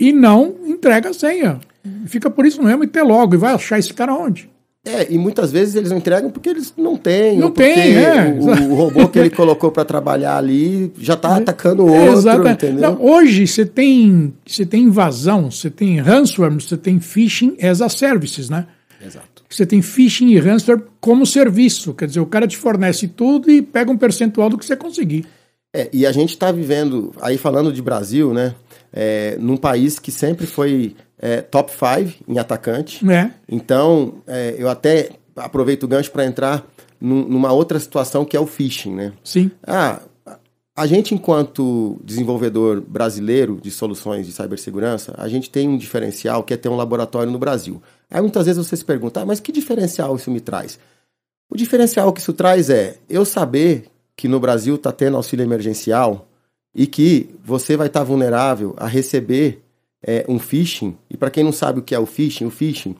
e 0.00 0.12
não 0.12 0.56
entrega 0.66 1.10
a 1.10 1.14
senha. 1.14 1.60
Fica 2.06 2.30
por 2.30 2.46
isso 2.46 2.62
mesmo 2.62 2.82
e 2.82 2.86
ter 2.86 3.02
logo. 3.02 3.34
E 3.34 3.38
vai 3.38 3.52
achar 3.52 3.78
esse 3.78 3.92
cara 3.92 4.14
onde? 4.14 4.48
É, 4.82 5.12
e 5.12 5.18
muitas 5.18 5.52
vezes 5.52 5.74
eles 5.74 5.90
não 5.90 5.98
entregam 5.98 6.30
porque 6.30 6.48
eles 6.48 6.72
não 6.74 6.96
têm. 6.96 7.38
Não 7.38 7.50
tem, 7.50 7.96
é. 7.96 8.34
O, 8.38 8.70
o, 8.70 8.74
robô 8.74 9.08
que 9.08 9.18
ele 9.18 9.28
colocou 9.28 9.70
para 9.70 9.84
trabalhar 9.84 10.38
ali 10.38 10.90
já 10.98 11.14
está 11.14 11.36
atacando 11.38 11.84
o 11.84 11.92
outro, 11.92 12.14
Exatamente. 12.14 12.64
entendeu? 12.64 12.92
Não, 12.92 13.04
hoje 13.04 13.46
você 13.46 13.66
tem, 13.66 14.32
você 14.46 14.64
tem 14.64 14.84
invasão, 14.84 15.50
você 15.50 15.68
tem 15.68 16.00
ransomware, 16.00 16.54
você 16.54 16.78
tem 16.78 16.98
phishing 16.98 17.58
as 17.60 17.82
a 17.82 17.90
services, 17.90 18.48
né? 18.48 18.66
Exato. 19.04 19.44
Você 19.50 19.66
tem 19.66 19.82
phishing 19.82 20.28
e 20.30 20.38
ransomware 20.38 20.82
como 20.98 21.26
serviço. 21.26 21.92
Quer 21.92 22.06
dizer, 22.06 22.20
o 22.20 22.26
cara 22.26 22.48
te 22.48 22.56
fornece 22.56 23.06
tudo 23.06 23.50
e 23.50 23.60
pega 23.60 23.90
um 23.90 23.98
percentual 23.98 24.48
do 24.48 24.56
que 24.56 24.64
você 24.64 24.76
conseguir. 24.76 25.26
É, 25.74 25.90
e 25.92 26.06
a 26.06 26.12
gente 26.12 26.30
está 26.30 26.50
vivendo, 26.50 27.12
aí 27.20 27.36
falando 27.36 27.70
de 27.70 27.82
Brasil, 27.82 28.32
né? 28.32 28.54
É, 28.92 29.36
num 29.38 29.56
país 29.56 29.98
que 29.98 30.10
sempre 30.10 30.46
foi 30.46 30.96
é, 31.18 31.40
top 31.40 31.70
5 31.70 32.24
em 32.28 32.38
atacante. 32.38 33.08
É. 33.10 33.30
Então, 33.48 34.14
é, 34.26 34.54
eu 34.58 34.68
até 34.68 35.10
aproveito 35.36 35.84
o 35.84 35.88
gancho 35.88 36.10
para 36.10 36.24
entrar 36.24 36.66
num, 37.00 37.26
numa 37.26 37.52
outra 37.52 37.78
situação 37.78 38.24
que 38.24 38.36
é 38.36 38.40
o 38.40 38.46
phishing, 38.46 38.94
né? 38.94 39.12
Sim. 39.22 39.50
Ah, 39.66 40.00
a 40.76 40.86
gente, 40.86 41.14
enquanto 41.14 42.00
desenvolvedor 42.02 42.80
brasileiro 42.80 43.58
de 43.60 43.70
soluções 43.70 44.26
de 44.26 44.32
cibersegurança, 44.32 45.14
a 45.18 45.28
gente 45.28 45.50
tem 45.50 45.68
um 45.68 45.76
diferencial 45.76 46.42
que 46.42 46.54
é 46.54 46.56
ter 46.56 46.68
um 46.68 46.76
laboratório 46.76 47.30
no 47.30 47.38
Brasil. 47.38 47.82
Aí 48.10 48.20
muitas 48.20 48.46
vezes 48.46 48.64
você 48.64 48.76
se 48.76 48.84
pergunta, 48.84 49.20
ah, 49.20 49.26
mas 49.26 49.40
que 49.40 49.52
diferencial 49.52 50.16
isso 50.16 50.30
me 50.30 50.40
traz? 50.40 50.78
O 51.50 51.56
diferencial 51.56 52.12
que 52.12 52.20
isso 52.20 52.32
traz 52.32 52.70
é 52.70 52.96
eu 53.08 53.24
saber 53.24 53.86
que 54.16 54.28
no 54.28 54.38
Brasil 54.40 54.76
está 54.76 54.92
tendo 54.92 55.16
auxílio 55.16 55.44
emergencial 55.44 56.29
e 56.74 56.86
que 56.86 57.30
você 57.44 57.76
vai 57.76 57.86
estar 57.86 58.00
tá 58.00 58.04
vulnerável 58.04 58.74
a 58.76 58.86
receber 58.86 59.62
é, 60.02 60.24
um 60.28 60.38
phishing. 60.38 60.96
E 61.10 61.16
para 61.16 61.30
quem 61.30 61.44
não 61.44 61.52
sabe 61.52 61.80
o 61.80 61.82
que 61.82 61.94
é 61.94 61.98
o 61.98 62.06
phishing, 62.06 62.46
o 62.46 62.50
phishing 62.50 62.96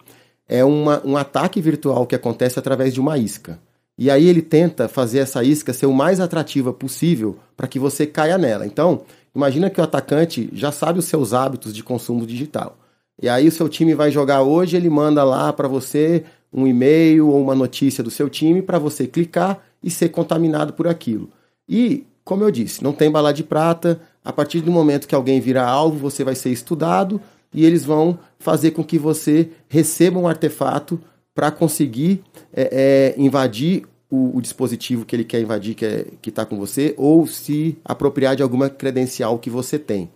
é 0.49 0.65
uma, 0.65 1.01
um 1.05 1.17
ataque 1.17 1.61
virtual 1.61 2.07
que 2.07 2.15
acontece 2.15 2.59
através 2.59 2.93
de 2.93 3.01
uma 3.01 3.17
isca. 3.17 3.59
E 3.97 4.11
aí 4.11 4.27
ele 4.27 4.43
tenta 4.43 4.89
fazer 4.89 5.19
essa 5.19 5.45
isca 5.45 5.73
ser 5.73 5.87
o 5.87 5.93
mais 5.93 6.21
atrativa 6.21 6.73
possível 6.73 7.39
para 7.57 7.69
que 7.69 7.79
você 7.79 8.07
caia 8.07 8.39
nela. 8.39 8.67
Então, 8.67 9.03
imagina 9.35 9.71
que 9.71 9.81
o 9.81 9.85
atacante 9.85 10.49
já 10.53 10.73
sabe 10.73 10.99
os 10.99 11.05
seus 11.05 11.33
hábitos 11.33 11.73
de 11.73 11.83
consumo 11.83 12.27
digital. 12.27 12.79
E 13.23 13.29
aí 13.29 13.47
o 13.47 13.53
seu 13.53 13.69
time 13.69 13.95
vai 13.95 14.11
jogar 14.11 14.43
hoje, 14.43 14.77
ele 14.77 14.89
manda 14.89 15.23
lá 15.23 15.53
para 15.53 15.69
você 15.69 16.25
um 16.53 16.67
e-mail 16.67 17.29
ou 17.29 17.41
uma 17.43 17.55
notícia 17.55 18.03
do 18.03 18.11
seu 18.11 18.29
time 18.29 18.63
para 18.63 18.79
você 18.79 19.07
clicar 19.07 19.63
e 19.83 19.91
ser 19.91 20.09
contaminado 20.09 20.73
por 20.73 20.89
aquilo. 20.89 21.29
E, 21.69 22.05
como 22.31 22.45
eu 22.45 22.51
disse, 22.53 22.81
não 22.81 22.93
tem 22.93 23.11
bala 23.11 23.33
de 23.33 23.43
prata, 23.43 24.01
a 24.25 24.33
partir 24.33 24.61
do 24.61 24.71
momento 24.71 25.09
que 25.09 25.17
alguém 25.17 25.41
vira 25.41 25.67
alvo, 25.67 25.99
você 25.99 26.23
vai 26.23 26.37
ser 26.37 26.51
estudado 26.51 27.21
e 27.53 27.67
eles 27.67 27.85
vão 27.85 28.21
fazer 28.39 28.71
com 28.71 28.85
que 28.85 29.01
você 29.01 29.51
receba 29.69 30.17
um 30.17 30.29
artefato 30.29 31.01
para 31.35 31.51
conseguir 31.51 32.23
é, 32.53 33.15
é, 33.19 33.21
invadir 33.21 33.85
o, 34.09 34.37
o, 34.37 34.41
dispositivo 34.41 35.05
que 35.05 35.17
ele 35.17 35.25
quer 35.25 35.41
invadir, 35.41 35.75
que 35.75 35.85
é, 35.85 36.07
está 36.25 36.47
com 36.47 36.57
você, 36.57 36.95
ou 36.97 37.27
se 37.27 37.77
apropriar 37.85 38.37
de 38.37 38.45
alguma 38.45 38.71
credencial 38.71 39.37
que 39.37 39.51
você 39.51 39.77
tem. 39.77 40.09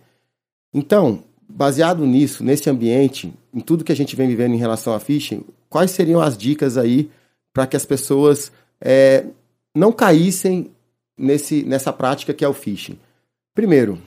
Então, 0.73 1.21
baseado 1.49 2.05
nisso, 2.05 2.45
nesse 2.45 2.69
ambiente, 2.69 3.33
em 3.53 3.59
tudo 3.59 3.83
que 3.83 3.91
a 3.91 3.95
gente 3.95 4.15
vem 4.15 4.29
vivendo 4.29 4.53
em 4.53 4.57
relação 4.57 4.93
a 4.93 5.01
phishing, 5.01 5.43
quais 5.69 5.91
seriam 5.91 6.21
as 6.21 6.37
dicas 6.37 6.77
aí 6.77 7.09
para 7.53 7.67
que 7.67 7.75
as 7.75 7.85
pessoas 7.85 8.53
é, 8.79 9.25
não 9.75 9.91
caíssem 9.91 10.71
nesse, 11.17 11.63
nessa 11.63 11.91
prática 11.91 12.33
que 12.33 12.43
é 12.43 12.47
o 12.47 12.53
phishing? 12.53 12.97
Primeiro, 13.53 13.99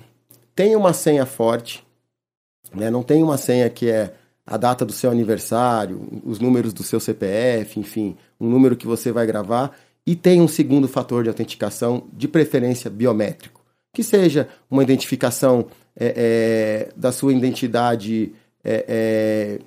tenha 0.55 0.79
uma 0.79 0.93
senha 0.93 1.25
forte, 1.25 1.85
né? 2.75 2.91
não 2.91 3.03
tem 3.03 3.23
uma 3.23 3.37
senha 3.37 3.69
que 3.71 3.89
é 3.89 4.15
a 4.47 4.57
data 4.57 4.85
do 4.85 4.93
seu 4.93 5.11
aniversário, 5.11 6.01
os 6.25 6.39
números 6.39 6.73
do 6.73 6.83
seu 6.83 6.99
CPF, 6.99 7.79
enfim, 7.79 8.17
um 8.41 8.49
número 8.49 8.77
que 8.77 8.87
você 8.87 9.13
vai 9.13 9.27
gravar, 9.27 9.77
e 10.07 10.17
tem 10.17 10.41
um 10.41 10.49
segundo 10.49 10.89
fator 10.89 11.23
de 11.23 11.29
autenticação, 11.29 12.05
de 12.13 12.27
preferência 12.27 12.91
biométrico, 12.91 13.61
que 13.93 14.03
seja 14.03 14.49
uma 14.71 14.83
identificação 14.83 15.67
é, 15.95 16.15
é, 16.17 16.93
da 16.97 17.13
sua 17.13 17.33
identidade 17.33 18.33
é, 18.65 18.85
é 18.89 19.59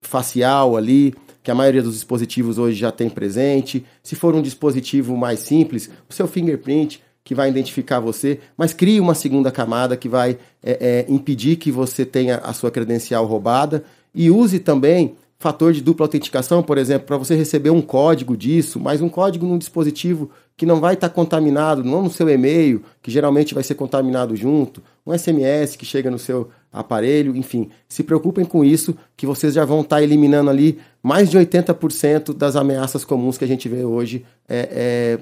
facial 0.00 0.76
ali, 0.76 1.14
que 1.48 1.52
a 1.52 1.54
maioria 1.54 1.82
dos 1.82 1.94
dispositivos 1.94 2.58
hoje 2.58 2.78
já 2.78 2.92
tem 2.92 3.08
presente. 3.08 3.82
Se 4.02 4.14
for 4.14 4.34
um 4.34 4.42
dispositivo 4.42 5.16
mais 5.16 5.40
simples, 5.40 5.88
o 6.06 6.12
seu 6.12 6.28
fingerprint, 6.28 7.02
que 7.24 7.34
vai 7.34 7.48
identificar 7.48 8.00
você, 8.00 8.38
mas 8.54 8.74
crie 8.74 9.00
uma 9.00 9.14
segunda 9.14 9.50
camada 9.50 9.96
que 9.96 10.10
vai 10.10 10.36
é, 10.62 11.06
é, 11.06 11.06
impedir 11.08 11.56
que 11.56 11.72
você 11.72 12.04
tenha 12.04 12.36
a 12.36 12.52
sua 12.52 12.70
credencial 12.70 13.24
roubada 13.24 13.82
e 14.14 14.30
use 14.30 14.58
também 14.58 15.14
fator 15.38 15.72
de 15.72 15.80
dupla 15.80 16.04
autenticação, 16.04 16.62
por 16.62 16.78
exemplo, 16.78 17.06
para 17.06 17.16
você 17.16 17.36
receber 17.36 17.70
um 17.70 17.80
código 17.80 18.36
disso, 18.36 18.80
mas 18.80 19.00
um 19.00 19.08
código 19.08 19.46
num 19.46 19.56
dispositivo 19.56 20.30
que 20.56 20.66
não 20.66 20.80
vai 20.80 20.94
estar 20.94 21.08
tá 21.08 21.14
contaminado, 21.14 21.84
não 21.84 22.02
no 22.02 22.10
seu 22.10 22.28
e-mail, 22.28 22.82
que 23.00 23.10
geralmente 23.10 23.54
vai 23.54 23.62
ser 23.62 23.76
contaminado 23.76 24.34
junto, 24.34 24.82
um 25.06 25.16
SMS 25.16 25.76
que 25.76 25.86
chega 25.86 26.10
no 26.10 26.18
seu 26.18 26.50
aparelho, 26.72 27.36
enfim, 27.36 27.70
se 27.88 28.02
preocupem 28.02 28.44
com 28.44 28.64
isso, 28.64 28.96
que 29.16 29.24
vocês 29.24 29.54
já 29.54 29.64
vão 29.64 29.82
estar 29.82 29.96
tá 29.96 30.02
eliminando 30.02 30.50
ali 30.50 30.80
mais 31.00 31.30
de 31.30 31.38
80% 31.38 32.34
das 32.34 32.56
ameaças 32.56 33.04
comuns 33.04 33.38
que 33.38 33.44
a 33.44 33.48
gente 33.48 33.68
vê 33.68 33.84
hoje 33.84 34.26
é, 34.48 34.68
é, 34.72 35.18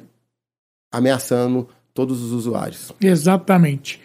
ameaçando 0.91 1.69
todos 1.93 2.23
os 2.23 2.33
usuários. 2.33 2.91
Exatamente. 3.01 4.01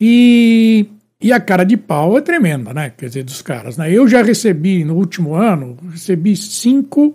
E, 0.00 0.88
e 1.26 1.32
a 1.32 1.40
cara 1.40 1.64
de 1.64 1.76
pau 1.76 2.16
é 2.16 2.20
tremenda, 2.20 2.72
né? 2.72 2.90
Quer 2.90 3.06
dizer, 3.06 3.24
dos 3.24 3.42
caras. 3.42 3.76
Né? 3.76 3.92
Eu 3.92 4.06
já 4.06 4.22
recebi, 4.22 4.84
no 4.84 4.94
último 4.94 5.34
ano, 5.34 5.76
recebi 5.90 6.36
cinco, 6.36 7.12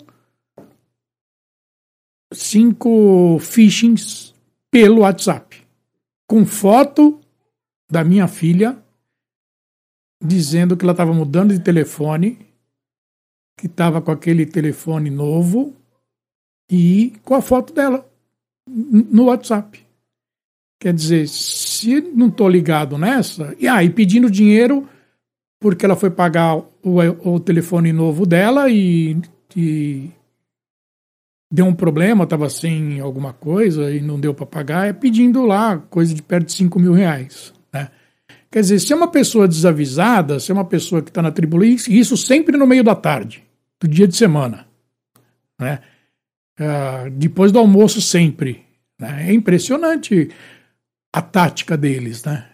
cinco 2.34 3.40
phishings 3.40 4.36
pelo 4.70 5.00
WhatsApp. 5.00 5.66
Com 6.28 6.46
foto 6.46 7.22
da 7.90 8.04
minha 8.04 8.28
filha 8.28 8.78
dizendo 10.22 10.76
que 10.76 10.84
ela 10.84 10.92
estava 10.92 11.14
mudando 11.14 11.54
de 11.54 11.64
telefone, 11.64 12.38
que 13.58 13.68
estava 13.68 14.02
com 14.02 14.12
aquele 14.12 14.46
telefone 14.46 15.10
novo 15.10 15.74
e 16.70 17.14
com 17.24 17.34
a 17.34 17.42
foto 17.42 17.72
dela 17.72 18.06
no 18.68 19.28
WhatsApp. 19.28 19.88
Quer 20.82 20.96
dizer, 20.96 21.28
se 21.28 22.02
não 22.02 22.28
estou 22.28 22.50
ligado 22.50 22.98
nessa, 22.98 23.56
e 23.60 23.68
aí 23.68 23.88
ah, 23.88 23.92
pedindo 23.92 24.32
dinheiro 24.32 24.90
porque 25.60 25.86
ela 25.86 25.96
foi 25.96 26.10
pagar 26.10 26.56
o, 26.56 27.00
o 27.24 27.40
telefone 27.40 27.94
novo 27.94 28.26
dela 28.26 28.68
e, 28.68 29.16
e 29.56 30.10
deu 31.54 31.68
um 31.68 31.76
problema, 31.76 32.24
estava 32.24 32.50
sem 32.50 33.00
alguma 33.00 33.32
coisa 33.32 33.92
e 33.92 34.02
não 34.02 34.20
deu 34.20 34.34
para 34.34 34.48
pagar, 34.48 34.88
é 34.88 34.92
pedindo 34.92 35.46
lá 35.46 35.78
coisa 35.78 36.16
de 36.16 36.24
perto 36.24 36.48
de 36.48 36.54
5 36.54 36.80
mil 36.80 36.94
reais. 36.94 37.54
Né? 37.72 37.88
Quer 38.50 38.62
dizer, 38.62 38.80
se 38.80 38.92
é 38.92 38.96
uma 38.96 39.12
pessoa 39.12 39.48
desavisada, 39.48 40.40
se 40.40 40.50
é 40.50 40.54
uma 40.54 40.66
pessoa 40.66 41.04
que 41.04 41.12
está 41.12 41.22
na 41.22 41.32
tribo, 41.32 41.64
isso 41.64 42.18
sempre 42.18 42.58
no 42.58 42.66
meio 42.66 42.84
da 42.84 42.96
tarde, 42.96 43.44
do 43.80 43.88
dia 43.88 44.08
de 44.08 44.16
semana. 44.16 44.66
Né? 45.60 45.80
Uh, 46.60 47.12
depois 47.12 47.52
do 47.52 47.60
almoço, 47.60 48.02
sempre. 48.02 48.66
Né? 49.00 49.28
É 49.30 49.34
impressionante 49.34 50.32
a 51.14 51.22
tática 51.22 51.76
deles, 51.76 52.24
né? 52.24 52.46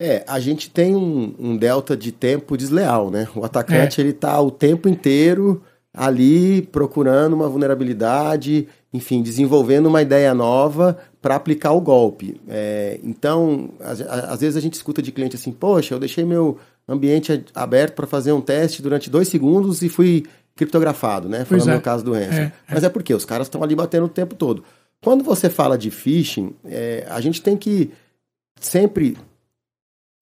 É, 0.00 0.24
a 0.26 0.40
gente 0.40 0.68
tem 0.68 0.96
um, 0.96 1.34
um 1.38 1.56
delta 1.56 1.96
de 1.96 2.10
tempo 2.10 2.56
desleal, 2.56 3.10
né? 3.10 3.28
O 3.36 3.44
atacante 3.44 4.00
é. 4.00 4.04
ele 4.04 4.12
tá 4.12 4.40
o 4.40 4.50
tempo 4.50 4.88
inteiro 4.88 5.62
ali 5.94 6.62
procurando 6.62 7.34
uma 7.34 7.48
vulnerabilidade, 7.48 8.66
enfim, 8.92 9.22
desenvolvendo 9.22 9.86
uma 9.86 10.02
ideia 10.02 10.34
nova 10.34 10.98
para 11.20 11.36
aplicar 11.36 11.72
o 11.72 11.80
golpe. 11.80 12.40
É, 12.48 12.98
então, 13.02 13.70
às, 13.80 14.40
vezes 14.40 14.56
a 14.56 14.60
gente 14.60 14.74
escuta 14.74 15.02
de 15.02 15.12
cliente 15.12 15.36
assim, 15.36 15.52
poxa, 15.52 15.94
eu 15.94 16.00
deixei 16.00 16.24
meu 16.24 16.58
ambiente 16.88 17.44
aberto 17.54 17.94
para 17.94 18.06
fazer 18.06 18.32
um 18.32 18.40
teste 18.40 18.82
durante 18.82 19.08
dois 19.08 19.28
segundos 19.28 19.82
e 19.82 19.88
fui 19.88 20.24
criptografado, 20.56 21.28
né? 21.28 21.44
Foi 21.44 21.58
no 21.58 21.64
é. 21.64 21.66
meu 21.68 21.80
caso 21.80 22.04
do 22.04 22.12
Ransom. 22.12 22.32
É, 22.32 22.42
é, 22.42 22.52
Mas 22.68 22.84
é 22.84 22.88
porque 22.88 23.14
os 23.14 23.24
caras 23.24 23.46
estão 23.46 23.62
ali 23.62 23.74
batendo 23.74 24.06
o 24.06 24.08
tempo 24.08 24.34
todo. 24.34 24.64
Quando 25.02 25.24
você 25.24 25.50
fala 25.50 25.76
de 25.76 25.90
phishing, 25.90 26.54
é, 26.64 27.04
a 27.08 27.20
gente 27.20 27.42
tem 27.42 27.56
que 27.56 27.90
sempre. 28.60 29.16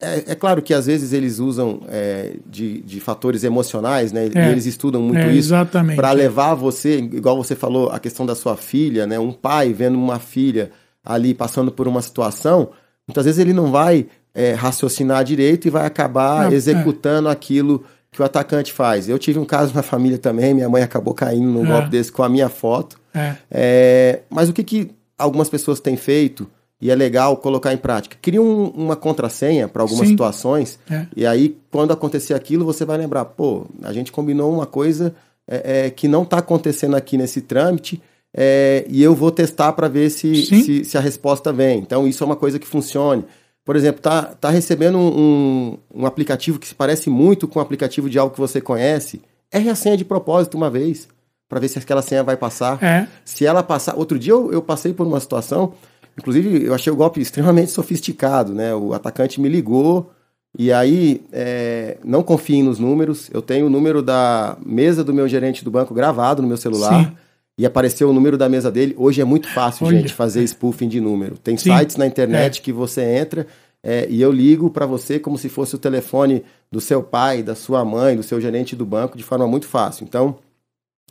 É, 0.01 0.33
é, 0.33 0.35
claro 0.35 0.63
que 0.63 0.73
às 0.73 0.87
vezes 0.87 1.13
eles 1.13 1.39
usam 1.39 1.83
é, 1.89 2.37
de, 2.47 2.81
de 2.81 2.99
fatores 2.99 3.45
emocionais, 3.45 4.11
né? 4.11 4.31
É, 4.35 4.51
eles 4.51 4.65
estudam 4.65 5.03
muito 5.03 5.21
é, 5.21 5.33
isso 5.33 5.53
para 5.95 6.13
levar 6.13 6.55
você, 6.55 6.99
igual 6.99 7.37
você 7.37 7.55
falou, 7.55 7.91
a 7.91 8.01
questão 8.01 8.25
da 8.25 8.35
sua 8.35 8.57
filha, 8.57 9.07
né? 9.07 9.19
Um 9.19 9.33
pai 9.33 9.75
vendo 9.75 9.99
uma 9.99 10.19
filha 10.19 10.71
ali 11.05 11.35
passando 11.35 11.71
por 11.71 11.87
uma 11.87 12.01
situação, 12.01 12.71
muitas 13.07 13.27
vezes 13.27 13.39
ele 13.39 13.53
não 13.53 13.71
vai 13.71 14.07
é, 14.35 14.53
raciocinar 14.53 15.23
direito 15.25 15.67
e 15.67 15.71
vai 15.71 15.85
acabar 15.85 16.45
não, 16.45 16.53
executando 16.53 17.29
aquilo 17.29 17.85
que 18.11 18.23
o 18.23 18.25
atacante 18.25 18.73
faz. 18.73 19.09
Eu 19.09 19.19
tive 19.19 19.39
um 19.39 19.45
caso 19.45 19.75
na 19.75 19.83
família 19.83 20.19
também, 20.19 20.55
minha 20.55 20.69
mãe 20.69 20.83
acabou 20.83 21.13
caindo 21.13 21.49
num 21.49 21.67
golpe 21.67 21.91
desse 21.91 22.11
com 22.11 22.23
a 22.23 22.29
minha 22.29 22.49
foto. 22.49 23.00
É. 23.15 23.37
É, 23.51 24.21
mas 24.31 24.49
o 24.49 24.53
que, 24.53 24.63
que 24.65 24.91
algumas 25.19 25.49
pessoas 25.49 25.81
têm 25.81 25.97
feito 25.97 26.49
e 26.81 26.91
é 26.91 26.95
legal 26.95 27.37
colocar 27.37 27.73
em 27.73 27.77
prática. 27.77 28.17
Cria 28.23 28.41
um, 28.41 28.69
uma 28.69 28.97
contrassenha 28.97 29.69
para 29.69 29.83
algumas 29.83 30.07
Sim. 30.07 30.13
situações, 30.13 30.79
É. 30.91 31.07
e 31.15 31.27
aí, 31.27 31.57
quando 31.71 31.93
acontecer 31.93 32.33
aquilo, 32.33 32.65
você 32.65 32.85
vai 32.85 32.97
lembrar, 32.97 33.27
pô, 33.27 33.67
a 33.83 33.93
gente 33.93 34.11
combinou 34.11 34.53
uma 34.53 34.65
coisa 34.65 35.15
é, 35.47 35.87
é, 35.87 35.91
que 35.91 36.09
não 36.09 36.23
está 36.23 36.39
acontecendo 36.39 36.97
aqui 36.97 37.19
nesse 37.19 37.43
trâmite, 37.43 38.01
é, 38.33 38.87
e 38.89 39.03
eu 39.03 39.15
vou 39.15 39.31
testar 39.31 39.73
para 39.73 39.89
ver 39.89 40.09
se, 40.09 40.47
se, 40.47 40.85
se 40.85 40.97
a 40.97 41.01
resposta 41.01 41.53
vem. 41.53 41.81
Então, 41.81 42.07
isso 42.07 42.23
é 42.23 42.27
uma 42.27 42.37
coisa 42.37 42.59
que 42.59 42.67
funcione. 42.67 43.25
Por 43.65 43.77
exemplo, 43.77 44.01
tá, 44.01 44.23
tá 44.23 44.51
recebendo 44.51 44.97
um, 44.97 45.21
um, 45.21 45.79
um 46.03 46.07
aplicativo 46.07 46.59
que 46.59 46.67
se 46.67 46.75
parece 46.75 47.11
muito 47.11 47.47
com 47.47 47.59
um 47.59 47.63
aplicativo 47.63 48.09
de 48.09 48.19
algo 48.19 48.33
que 48.33 48.41
você 48.41 48.61
conhece, 48.61 49.21
erre 49.53 49.69
a 49.69 49.75
senha 49.75 49.97
de 49.97 50.05
propósito 50.05 50.57
uma 50.57 50.71
vez, 50.71 51.09
para 51.51 51.59
ver 51.59 51.69
se 51.69 51.81
aquela 51.81 52.01
senha 52.01 52.23
vai 52.23 52.37
passar. 52.37 52.81
É. 52.83 53.09
Se 53.25 53.45
ela 53.45 53.61
passar. 53.61 53.97
Outro 53.97 54.17
dia 54.17 54.33
eu, 54.33 54.53
eu 54.53 54.63
passei 54.63 54.95
por 54.95 55.05
uma 55.05 55.19
situação, 55.19 55.75
inclusive 56.17 56.65
eu 56.65 56.73
achei 56.73 56.93
o 56.93 56.97
golpe 56.97 57.21
extremamente 57.21 57.73
sofisticado, 57.73 58.55
né? 58.55 58.73
O 58.73 58.95
atacante 58.95 59.41
me 59.41 59.49
ligou 59.49 60.13
e 60.57 60.73
aí 60.73 61.21
é, 61.33 61.99
não 62.05 62.23
confiem 62.23 62.63
nos 62.63 62.79
números. 62.79 63.29
Eu 63.35 63.43
tenho 63.43 63.67
o 63.67 63.71
número 63.71 64.01
da 64.01 64.57
mesa 64.65 65.03
do 65.03 65.13
meu 65.13 65.27
gerente 65.27 65.65
do 65.65 65.73
banco 65.73 65.93
gravado 65.93 66.41
no 66.41 66.47
meu 66.47 66.57
celular. 66.57 67.05
Sim. 67.05 67.17
E 67.59 67.67
apareceu 67.67 68.09
o 68.09 68.13
número 68.13 68.39
da 68.39 68.49
mesa 68.49 68.71
dele. 68.71 68.95
Hoje 68.97 69.21
é 69.21 69.25
muito 69.25 69.49
fácil, 69.49 69.87
Olha. 69.87 69.99
gente, 69.99 70.15
fazer 70.15 70.45
spoofing 70.45 70.89
de 70.89 71.01
número. 71.01 71.37
Tem 71.37 71.57
Sim. 71.57 71.77
sites 71.77 71.97
na 71.97 72.07
internet 72.07 72.63
que 72.63 72.73
você 72.73 73.03
entra 73.03 73.47
é, 73.83 74.07
e 74.09 74.23
eu 74.23 74.31
ligo 74.31 74.71
para 74.71 74.87
você 74.87 75.19
como 75.19 75.37
se 75.37 75.49
fosse 75.49 75.75
o 75.75 75.79
telefone 75.79 76.45
do 76.71 76.81
seu 76.81 77.03
pai, 77.03 77.43
da 77.43 77.57
sua 77.57 77.85
mãe, 77.85 78.17
do 78.17 78.23
seu 78.23 78.41
gerente 78.41 78.77
do 78.77 78.87
banco, 78.87 79.19
de 79.19 79.25
forma 79.25 79.47
muito 79.49 79.67
fácil. 79.67 80.05
Então, 80.05 80.39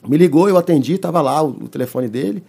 me 0.07 0.17
ligou, 0.17 0.47
eu 0.49 0.57
atendi, 0.57 0.93
estava 0.93 1.21
lá 1.21 1.41
o, 1.41 1.49
o 1.49 1.67
telefone 1.67 2.07
dele. 2.07 2.43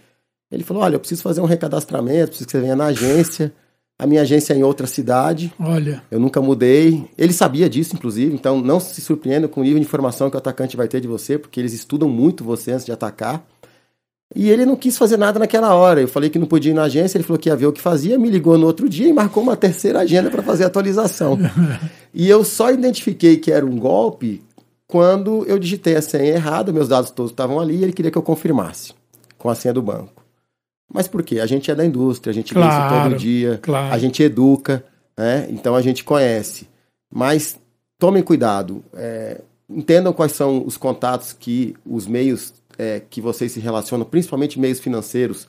Ele 0.51 0.63
falou: 0.63 0.83
Olha, 0.83 0.95
eu 0.95 0.99
preciso 0.99 1.21
fazer 1.21 1.41
um 1.41 1.45
recadastramento, 1.45 2.29
preciso 2.29 2.45
que 2.45 2.51
você 2.51 2.61
venha 2.61 2.75
na 2.75 2.85
agência. 2.85 3.53
A 3.97 4.07
minha 4.07 4.23
agência 4.23 4.53
é 4.53 4.57
em 4.57 4.63
outra 4.63 4.87
cidade, 4.87 5.53
Olha. 5.59 6.01
eu 6.09 6.19
nunca 6.19 6.41
mudei. 6.41 7.07
Ele 7.15 7.31
sabia 7.31 7.69
disso, 7.69 7.95
inclusive, 7.95 8.33
então 8.33 8.59
não 8.59 8.79
se 8.79 8.99
surpreenda 8.99 9.47
com 9.47 9.61
o 9.61 9.63
nível 9.63 9.77
de 9.77 9.85
informação 9.85 10.27
que 10.27 10.35
o 10.35 10.39
atacante 10.39 10.75
vai 10.75 10.87
ter 10.87 10.99
de 10.99 11.07
você, 11.07 11.37
porque 11.37 11.59
eles 11.59 11.71
estudam 11.71 12.09
muito 12.09 12.43
você 12.43 12.71
antes 12.71 12.83
de 12.83 12.91
atacar. 12.91 13.45
E 14.35 14.49
ele 14.49 14.65
não 14.65 14.75
quis 14.75 14.97
fazer 14.97 15.17
nada 15.17 15.37
naquela 15.37 15.75
hora. 15.75 16.01
Eu 16.01 16.07
falei 16.07 16.31
que 16.31 16.39
não 16.39 16.47
podia 16.47 16.71
ir 16.71 16.73
na 16.73 16.83
agência, 16.83 17.17
ele 17.17 17.23
falou 17.23 17.37
que 17.37 17.49
ia 17.49 17.55
ver 17.55 17.67
o 17.67 17.71
que 17.71 17.79
fazia, 17.79 18.17
me 18.17 18.29
ligou 18.29 18.57
no 18.57 18.65
outro 18.65 18.89
dia 18.89 19.07
e 19.07 19.13
marcou 19.13 19.43
uma 19.43 19.55
terceira 19.55 19.99
agenda 19.99 20.31
para 20.31 20.41
fazer 20.41 20.63
a 20.63 20.67
atualização. 20.67 21.37
e 22.11 22.27
eu 22.27 22.43
só 22.43 22.71
identifiquei 22.71 23.37
que 23.37 23.51
era 23.51 23.63
um 23.63 23.77
golpe 23.77 24.41
quando 24.91 25.45
eu 25.45 25.57
digitei 25.57 25.95
a 25.95 26.01
senha 26.01 26.33
errada, 26.33 26.73
meus 26.73 26.89
dados 26.89 27.11
todos 27.11 27.31
estavam 27.31 27.61
ali 27.61 27.77
e 27.77 27.83
ele 27.83 27.93
queria 27.93 28.11
que 28.11 28.17
eu 28.17 28.21
confirmasse 28.21 28.93
com 29.37 29.49
a 29.49 29.55
senha 29.55 29.73
do 29.73 29.81
banco. 29.81 30.21
Mas 30.93 31.07
por 31.07 31.23
quê? 31.23 31.39
A 31.39 31.45
gente 31.45 31.71
é 31.71 31.75
da 31.75 31.85
indústria, 31.85 32.29
a 32.29 32.33
gente 32.33 32.53
vê 32.53 32.59
isso 32.59 32.69
Claro, 32.69 33.09
todo 33.11 33.17
dia, 33.17 33.57
claro. 33.63 33.93
a 33.93 33.97
gente 33.97 34.21
educa, 34.21 34.83
né? 35.17 35.47
então 35.49 35.75
a 35.75 35.81
gente 35.81 36.03
conhece. 36.03 36.67
Mas 37.09 37.57
tomem 37.97 38.21
cuidado, 38.21 38.83
é, 38.93 39.39
entendam 39.69 40.11
quais 40.11 40.33
são 40.33 40.61
os 40.65 40.75
contatos 40.75 41.31
que 41.31 41.73
os 41.85 42.05
meios 42.05 42.53
é, 42.77 43.01
que 43.09 43.21
vocês 43.21 43.53
se 43.53 43.61
relacionam, 43.61 44.05
principalmente 44.05 44.59
meios 44.59 44.81
financeiros, 44.81 45.47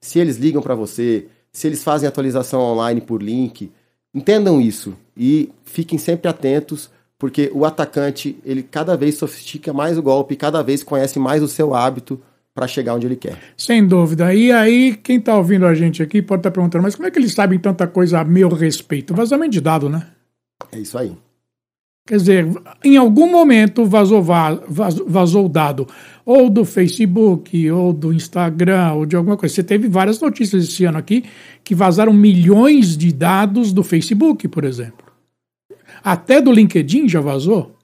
se 0.00 0.18
eles 0.18 0.38
ligam 0.38 0.62
para 0.62 0.74
você, 0.74 1.26
se 1.52 1.66
eles 1.66 1.84
fazem 1.84 2.08
atualização 2.08 2.62
online 2.62 3.02
por 3.02 3.22
link, 3.22 3.70
entendam 4.14 4.58
isso 4.58 4.96
e 5.14 5.50
fiquem 5.62 5.98
sempre 5.98 6.30
atentos, 6.30 6.88
porque 7.18 7.50
o 7.52 7.64
atacante 7.64 8.38
ele 8.44 8.62
cada 8.62 8.96
vez 8.96 9.16
sofistica 9.16 9.72
mais 9.72 9.98
o 9.98 10.02
golpe, 10.02 10.36
cada 10.36 10.62
vez 10.62 10.82
conhece 10.82 11.18
mais 11.18 11.42
o 11.42 11.48
seu 11.48 11.74
hábito 11.74 12.20
para 12.54 12.66
chegar 12.66 12.94
onde 12.94 13.06
ele 13.06 13.16
quer. 13.16 13.36
Sem 13.56 13.86
dúvida. 13.86 14.34
E 14.34 14.50
aí, 14.50 14.94
quem 14.96 15.18
está 15.18 15.36
ouvindo 15.36 15.66
a 15.66 15.74
gente 15.74 16.02
aqui 16.02 16.20
pode 16.22 16.40
estar 16.40 16.50
perguntando, 16.50 16.82
mas 16.82 16.94
como 16.94 17.06
é 17.06 17.10
que 17.10 17.18
eles 17.18 17.32
sabem 17.32 17.58
tanta 17.58 17.86
coisa 17.86 18.20
a 18.20 18.24
meu 18.24 18.48
respeito? 18.48 19.14
Vazamento 19.14 19.52
de 19.52 19.60
dado, 19.60 19.88
né? 19.88 20.06
É 20.72 20.78
isso 20.78 20.98
aí. 20.98 21.12
Quer 22.06 22.16
dizer, 22.16 22.48
em 22.82 22.96
algum 22.96 23.30
momento 23.30 23.84
vazou, 23.84 24.22
va- 24.22 24.54
vaz- 24.66 25.00
vazou 25.06 25.44
o 25.44 25.48
dado, 25.48 25.86
ou 26.24 26.48
do 26.48 26.64
Facebook, 26.64 27.70
ou 27.70 27.92
do 27.92 28.12
Instagram, 28.14 28.94
ou 28.94 29.06
de 29.06 29.14
alguma 29.14 29.36
coisa. 29.36 29.54
Você 29.54 29.62
teve 29.62 29.88
várias 29.88 30.18
notícias 30.18 30.64
esse 30.64 30.84
ano 30.84 30.96
aqui 30.98 31.24
que 31.62 31.74
vazaram 31.74 32.12
milhões 32.12 32.96
de 32.96 33.12
dados 33.12 33.72
do 33.74 33.84
Facebook, 33.84 34.48
por 34.48 34.64
exemplo. 34.64 35.06
Até 36.02 36.40
do 36.40 36.50
LinkedIn 36.52 37.08
já 37.08 37.20
vazou? 37.20 37.74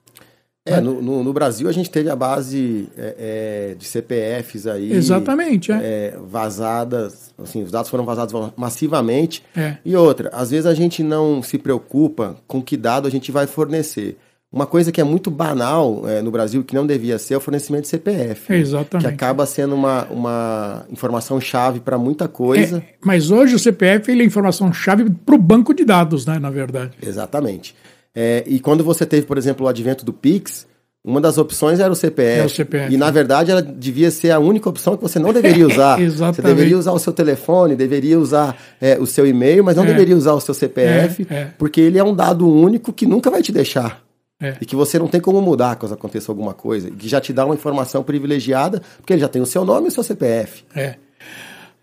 É, 0.67 0.81
no, 0.81 1.03
no- 1.03 1.23
no 1.23 1.31
Brasil 1.33 1.69
a 1.69 1.73
gente 1.73 1.91
teve 1.91 2.09
a 2.09 2.17
base 2.17 2.89
é, 2.97 3.71
é, 3.73 3.75
de 3.75 3.85
CPFs 3.85 4.67
aí. 4.67 4.93
Exatamente, 4.93 5.71
é. 5.71 5.75
é, 5.75 6.19
vazadas, 6.27 7.35
assim, 7.39 7.63
os 7.63 7.71
dados 7.71 7.91
foram 7.91 8.05
vazados 8.07 8.33
massivamente. 8.57 9.43
É. 9.55 9.77
E 9.85 9.95
outra, 9.95 10.31
às 10.33 10.51
vezes 10.51 10.65
a 10.67 10.73
gente 10.75 11.03
não 11.03 11.43
se 11.43 11.59
preocupa 11.59 12.37
com 12.47 12.63
que 12.63 12.77
dado 12.79 13.07
a 13.07 13.11
gente 13.11 13.31
vai 13.31 13.47
fornecer. 13.47 14.17
Uma 14.51 14.67
coisa 14.67 14.93
que 14.93 15.01
é 15.01 15.05
muito 15.05 15.31
banal 15.33 16.09
é, 16.09 16.23
no 16.23 16.31
Brasil, 16.31 16.63
que 16.63 16.75
não 16.77 16.87
devia 16.87 17.19
ser, 17.19 17.35
é 17.35 17.37
o 17.37 17.41
fornecimento 17.41 17.83
de 17.83 17.89
CPF. 17.89 18.53
né? 18.53 18.59
Exatamente. 18.59 19.09
Que 19.09 19.13
acaba 19.13 19.45
sendo 19.47 19.75
uma, 19.75 20.05
uma 20.05 20.87
informação-chave 20.91 21.81
para 21.81 21.99
muita 21.99 22.29
coisa. 22.29 22.83
Mas 23.05 23.31
hoje 23.33 23.55
o 23.57 23.59
CPF 23.59 24.11
ele 24.13 24.23
é 24.23 24.27
informação-chave 24.27 25.11
para 25.11 25.35
o 25.35 25.39
banco 25.39 25.75
de 25.75 25.85
dados, 25.85 26.25
né, 26.25 26.39
na 26.39 26.51
verdade. 26.51 26.93
Exatamente. 27.03 27.75
É, 28.15 28.45
e 28.47 28.61
quando 28.61 28.85
você 28.85 29.05
teve, 29.05 29.27
por 29.27 29.37
exemplo, 29.39 29.67
o 29.67 29.69
advento 29.69 30.05
do 30.05 30.13
Pix, 30.13 30.67
uma 31.05 31.21
das 31.21 31.37
opções 31.37 31.81
era 31.81 31.93
o 31.93 31.97
CPF. 31.97 32.41
É 32.41 32.45
o 32.45 32.49
CPF. 32.49 32.95
E 32.95 32.97
na 32.97 33.11
verdade 33.11 33.51
ela 33.51 33.61
devia 33.61 34.11
ser 34.11 34.31
a 34.31 34.39
única 34.39 34.69
opção 34.69 34.97
que 34.97 35.03
você 35.03 35.19
não 35.19 35.33
deveria 35.33 35.67
usar. 35.67 36.01
Exatamente. 36.01 36.37
Você 36.37 36.43
deveria 36.43 36.79
usar 36.79 36.93
o 36.93 36.99
seu 36.99 37.13
telefone, 37.13 37.77
deveria 37.77 38.19
usar 38.19 38.57
é, 38.81 38.99
o 38.99 39.05
seu 39.07 39.27
e-mail, 39.27 39.63
mas 39.65 39.77
não 39.77 39.85
É. 39.85 39.87
deveria 39.89 40.17
usar 40.17 40.33
o 40.33 40.41
seu 40.41 40.55
CPF, 40.55 41.27
É, 41.29 41.35
é. 41.35 41.45
porque 41.59 41.81
ele 41.81 41.99
é 41.99 42.05
um 42.05 42.15
dado 42.15 42.49
único 42.49 42.93
que 42.93 43.05
nunca 43.07 43.31
vai 43.31 43.43
te 43.43 43.53
deixar. 43.53 44.03
É. 44.41 44.57
E 44.61 44.65
que 44.65 44.75
você 44.75 44.99
não 44.99 45.07
tem 45.07 45.21
como 45.21 45.41
mudar 45.43 45.77
caso 45.77 45.93
aconteça 45.95 46.31
alguma 46.33 46.55
coisa. 46.55 46.89
E 46.89 46.93
que 46.93 47.09
já 47.09 47.21
te 47.21 47.33
dá 47.33 47.45
uma 47.45 47.55
informação 47.55 48.03
privilegiada, 48.03 48.81
porque 48.97 49.13
ele 49.13 49.21
já 49.21 49.29
tem 49.29 49.43
o 49.43 49.47
seu 49.47 49.65
nome 49.65 49.87
e 49.87 49.89
o 49.89 49.93
seu 49.93 50.03
CPF. 50.03 50.65
É. 50.75 50.97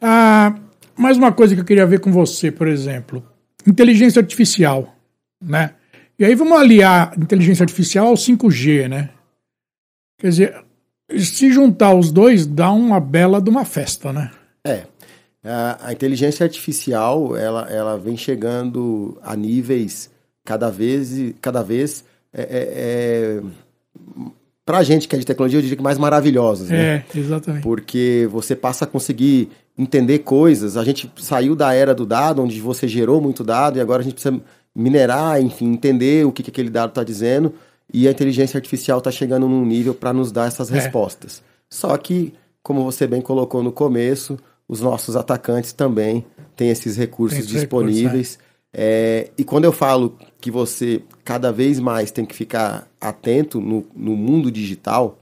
Ah, 0.02 0.56
mais 0.98 1.18
uma 1.18 1.32
coisa 1.32 1.54
que 1.56 1.62
eu 1.62 1.66
queria 1.66 1.86
ver 1.86 2.00
com 2.00 2.12
você, 2.12 2.52
por 2.52 2.68
exemplo. 2.68 3.24
Inteligência 3.68 4.20
artificial, 4.20 4.96
né? 5.42 5.72
E 6.22 6.24
aí 6.24 6.36
vamos 6.36 6.56
aliar 6.56 7.18
inteligência 7.18 7.64
artificial 7.64 8.06
ao 8.06 8.14
5G, 8.14 8.88
né? 8.88 9.10
Quer 10.20 10.30
dizer, 10.30 10.56
se 11.18 11.52
juntar 11.52 11.96
os 11.96 12.12
dois, 12.12 12.46
dá 12.46 12.72
uma 12.72 13.00
bela 13.00 13.42
de 13.42 13.50
uma 13.50 13.66
festa, 13.66 14.14
né? 14.14 14.30
É. 14.64 14.84
A, 15.44 15.92
inteligência 15.92 16.44
artificial, 16.44 17.36
ela, 17.36 17.68
ela 17.72 17.98
vem 17.98 18.16
chegando 18.16 19.18
a 19.24 19.36
níveis 19.36 20.12
cada 20.46 20.70
vez, 20.70 21.34
cada 21.42 21.64
vez 21.64 22.06
é, 22.32 22.42
é, 22.44 22.48
é, 22.52 23.42
pra 24.64 24.84
gente 24.84 25.08
que 25.08 25.16
é 25.16 25.20
de 25.20 25.26
tecnologia, 25.26 25.58
eu 25.58 25.64
diria 25.64 25.78
que 25.78 25.82
mais 25.82 25.98
maravilhosos, 25.98 26.70
né? 26.70 26.98
É, 26.98 27.18
exatamente. 27.18 27.64
Porque 27.64 28.30
você 28.32 28.56
passa 28.56 28.86
a 28.86 28.88
conseguir 28.88 29.50
entender 29.76 30.20
coisas. 30.20 30.78
A 30.78 30.84
gente 30.84 31.12
saiu 31.18 31.56
da 31.56 31.74
era 31.74 31.96
do 31.96 32.06
dado, 32.06 32.44
onde 32.44 32.62
você 32.62 32.88
gerou 32.88 33.20
muito 33.20 33.44
dado, 33.44 33.80
e 33.80 33.82
agora 33.82 34.02
a 34.02 34.04
gente 34.04 34.14
precisa 34.14 34.40
minerar, 34.76 35.42
enfim, 35.42 35.72
entender 35.74 36.26
o 36.26 36.32
que, 36.32 36.44
que 36.44 36.50
aquele 36.50 36.70
dado 36.70 36.90
está 36.90 37.04
dizendo. 37.04 37.54
E 37.94 38.08
a 38.08 38.12
inteligência 38.12 38.58
artificial 38.58 39.00
está 39.00 39.12
chegando 39.12 39.48
num 39.48 39.66
nível 39.66 39.94
para 39.94 40.14
nos 40.14 40.32
dar 40.32 40.48
essas 40.48 40.72
É. 40.72 40.76
respostas. 40.76 41.44
Só 41.70 41.96
que, 41.98 42.34
como 42.64 42.84
você 42.84 43.06
bem 43.06 43.22
colocou 43.22 43.62
no 43.62 43.72
começo, 43.72 44.38
os 44.68 44.80
nossos 44.80 45.16
atacantes 45.16 45.74
também 45.74 46.26
têm 46.56 46.70
esses 46.70 46.96
recursos 46.96 47.40
esses 47.40 47.52
disponíveis. 47.52 48.40
É, 48.74 49.30
e 49.38 49.44
quando 49.44 49.66
eu 49.66 49.74
falo 49.74 50.18
que 50.40 50.50
você 50.50 51.02
cada 51.26 51.52
vez 51.52 51.78
mais 51.80 52.12
tem 52.12 52.26
que 52.26 52.34
ficar 52.34 52.88
atento 53.00 53.60
no, 53.60 53.86
no 53.94 54.16
mundo 54.16 54.50
digital, 54.50 55.20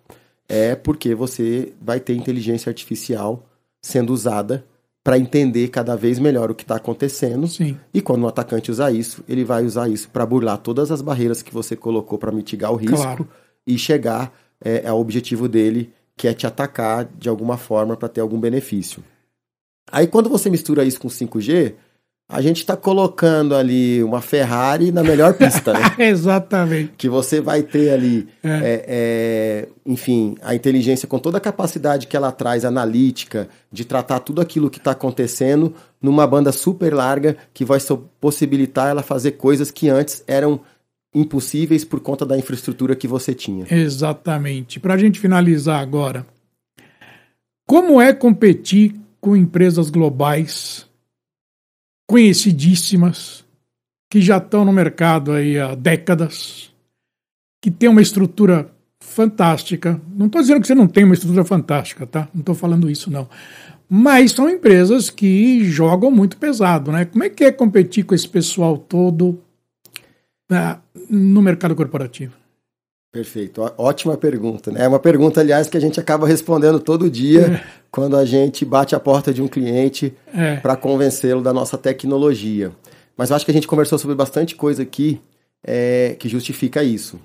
é 0.47 0.75
porque 0.75 1.15
você 1.15 1.73
vai 1.81 1.99
ter 1.99 2.13
inteligência 2.13 2.69
artificial 2.69 3.43
sendo 3.81 4.13
usada 4.13 4.63
para 5.03 5.17
entender 5.17 5.69
cada 5.69 5.95
vez 5.95 6.19
melhor 6.19 6.51
o 6.51 6.55
que 6.55 6.63
está 6.63 6.75
acontecendo. 6.75 7.47
Sim. 7.47 7.77
E 7.93 8.01
quando 8.01 8.23
o 8.23 8.27
atacante 8.27 8.69
usar 8.69 8.91
isso, 8.91 9.23
ele 9.27 9.43
vai 9.43 9.65
usar 9.65 9.89
isso 9.89 10.09
para 10.09 10.25
burlar 10.25 10.57
todas 10.57 10.91
as 10.91 11.01
barreiras 11.01 11.41
que 11.41 11.53
você 11.53 11.75
colocou 11.75 12.17
para 12.17 12.31
mitigar 12.31 12.71
o 12.71 12.75
risco 12.75 12.97
Claro. 12.97 13.27
e 13.65 13.77
chegar 13.77 14.33
é, 14.63 14.87
ao 14.87 14.99
objetivo 14.99 15.47
dele, 15.47 15.93
que 16.17 16.27
é 16.27 16.33
te 16.33 16.45
atacar 16.45 17.05
de 17.17 17.29
alguma 17.29 17.57
forma 17.57 17.95
para 17.95 18.09
ter 18.09 18.19
algum 18.21 18.39
benefício. 18.39 19.03
Aí 19.91 20.05
quando 20.05 20.29
você 20.29 20.49
mistura 20.49 20.83
isso 20.83 20.99
com 20.99 21.07
5G, 21.07 21.73
a 22.31 22.41
gente 22.41 22.57
está 22.57 22.77
colocando 22.77 23.55
ali 23.55 24.03
uma 24.03 24.21
Ferrari 24.21 24.91
na 24.91 25.01
melhor 25.01 25.33
pista, 25.33 25.73
né? 25.73 25.79
Exatamente. 25.97 26.93
que 26.95 27.09
você 27.09 27.41
vai 27.41 27.63
ter 27.63 27.89
ali, 27.89 28.27
é, 28.43 28.85
é, 28.87 29.69
enfim, 29.83 30.35
a 30.43 30.53
inteligência 30.53 31.07
com 31.07 31.17
toda 31.17 31.39
a 31.39 31.41
capacidade 31.41 32.05
que 32.05 32.15
ela 32.15 32.31
traz, 32.31 32.63
analítica, 32.63 33.49
de 33.71 33.83
tratar 33.83 34.19
tudo 34.19 34.41
aquilo 34.41 34.69
que 34.69 34.77
está 34.77 34.91
acontecendo 34.91 35.73
numa 35.99 36.27
banda 36.27 36.51
super 36.51 36.93
larga 36.93 37.35
que 37.51 37.65
vai 37.65 37.79
possibilitar 38.21 38.89
ela 38.89 39.01
fazer 39.01 39.31
coisas 39.31 39.71
que 39.71 39.89
antes 39.89 40.23
eram 40.27 40.59
impossíveis 41.11 41.83
por 41.83 41.99
conta 41.99 42.27
da 42.27 42.37
infraestrutura 42.37 42.95
que 42.95 43.07
você 43.07 43.33
tinha. 43.33 43.65
Exatamente. 43.71 44.79
Para 44.79 44.93
a 44.93 44.97
gente 44.99 45.19
finalizar 45.19 45.81
agora, 45.81 46.23
como 47.65 47.99
é 47.99 48.13
competir 48.13 48.93
com 49.19 49.35
empresas 49.35 49.89
globais 49.89 50.87
conhecidíssimas, 52.09 53.45
que 54.09 54.19
já 54.19 54.37
estão 54.37 54.65
no 54.65 54.73
mercado 54.73 55.31
aí 55.31 55.59
há 55.59 55.75
décadas, 55.75 56.71
que 57.61 57.69
tem 57.69 57.87
uma 57.87 58.01
estrutura 58.01 58.73
fantástica. 58.99 60.01
Não 60.15 60.25
estou 60.25 60.41
dizendo 60.41 60.59
que 60.59 60.65
você 60.65 60.73
não 60.73 60.87
tem 60.87 61.03
uma 61.03 61.13
estrutura 61.13 61.45
fantástica, 61.45 62.07
tá? 62.07 62.27
Não 62.33 62.39
estou 62.39 62.55
falando 62.55 62.89
isso, 62.89 63.11
não. 63.11 63.29
Mas 63.87 64.31
são 64.31 64.49
empresas 64.49 65.11
que 65.11 65.63
jogam 65.65 66.09
muito 66.09 66.37
pesado, 66.37 66.91
né? 66.91 67.05
Como 67.05 67.23
é 67.23 67.29
que 67.29 67.43
é 67.43 67.51
competir 67.51 68.03
com 68.03 68.15
esse 68.15 68.27
pessoal 68.27 68.75
todo 68.75 69.39
uh, 70.51 70.81
no 71.07 71.43
mercado 71.43 71.75
corporativo? 71.75 72.33
Perfeito, 73.11 73.61
ótima 73.77 74.15
pergunta. 74.15 74.71
Né? 74.71 74.83
É 74.83 74.87
uma 74.87 74.99
pergunta, 74.99 75.41
aliás, 75.41 75.67
que 75.67 75.75
a 75.75 75.81
gente 75.81 75.99
acaba 75.99 76.27
respondendo 76.27 76.79
todo 76.79 77.09
dia 77.09 77.53
é. 77.53 77.63
quando 77.89 78.15
a 78.15 78.23
gente 78.23 78.63
bate 78.63 78.93
a 78.93 78.99
porta 78.99 79.33
de 79.33 79.41
um 79.41 79.47
cliente 79.47 80.13
é. 80.31 80.57
para 80.57 80.75
convencê-lo 80.75 81.41
da 81.41 81.51
nossa 81.51 81.75
tecnologia. 81.75 82.71
Mas 83.17 83.31
eu 83.31 83.35
acho 83.35 83.45
que 83.45 83.51
a 83.51 83.53
gente 83.53 83.67
conversou 83.67 83.97
sobre 83.97 84.15
bastante 84.15 84.55
coisa 84.55 84.83
aqui 84.83 85.19
é, 85.63 86.15
que 86.19 86.29
justifica 86.29 86.83
isso. 86.83 87.19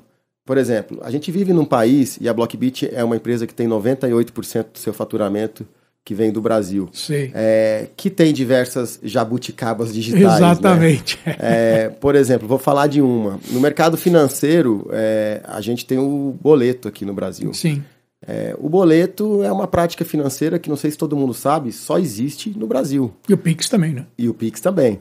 Por 0.44 0.56
exemplo, 0.56 1.00
a 1.02 1.10
gente 1.10 1.30
vive 1.30 1.52
num 1.52 1.64
país, 1.64 2.18
e 2.20 2.28
a 2.28 2.34
Blockbit 2.34 2.88
é 2.92 3.04
uma 3.04 3.16
empresa 3.16 3.46
que 3.46 3.54
tem 3.54 3.68
98% 3.68 4.72
do 4.72 4.78
seu 4.78 4.92
faturamento 4.92 5.66
que 6.04 6.14
vem 6.14 6.30
do 6.30 6.42
Brasil. 6.42 6.88
Sim. 6.92 7.30
É, 7.32 7.88
que 7.96 8.10
tem 8.10 8.32
diversas 8.32 9.00
jabuticabas 9.02 9.92
digitais. 9.92 10.22
Né? 10.22 10.34
Exatamente. 10.36 11.18
Né? 11.24 11.36
É, 11.46 11.88
por 11.88 12.14
exemplo, 12.14 12.46
vou 12.46 12.58
falar 12.58 12.86
de 12.86 13.00
uma. 13.00 13.40
No 13.50 13.60
mercado 13.60 13.96
financeiro, 13.96 14.88
é, 14.92 15.40
a 15.44 15.60
gente 15.60 15.86
tem 15.86 15.98
o 15.98 16.36
boleto 16.40 16.88
aqui 16.88 17.04
no 17.04 17.14
Brasil. 17.14 17.52
Sim. 17.54 17.82
É, 18.26 18.54
o 18.58 18.68
boleto 18.68 19.42
é 19.42 19.52
uma 19.52 19.66
prática 19.66 20.04
financeira 20.04 20.58
que 20.58 20.68
não 20.68 20.76
sei 20.76 20.90
se 20.90 20.98
todo 20.98 21.16
mundo 21.16 21.34
sabe, 21.34 21.72
só 21.72 21.98
existe 21.98 22.50
no 22.56 22.66
Brasil. 22.66 23.12
E 23.28 23.34
o 23.34 23.38
Pix 23.38 23.68
também, 23.68 23.92
né? 23.92 24.06
E 24.16 24.28
o 24.28 24.34
Pix 24.34 24.60
também. 24.60 25.00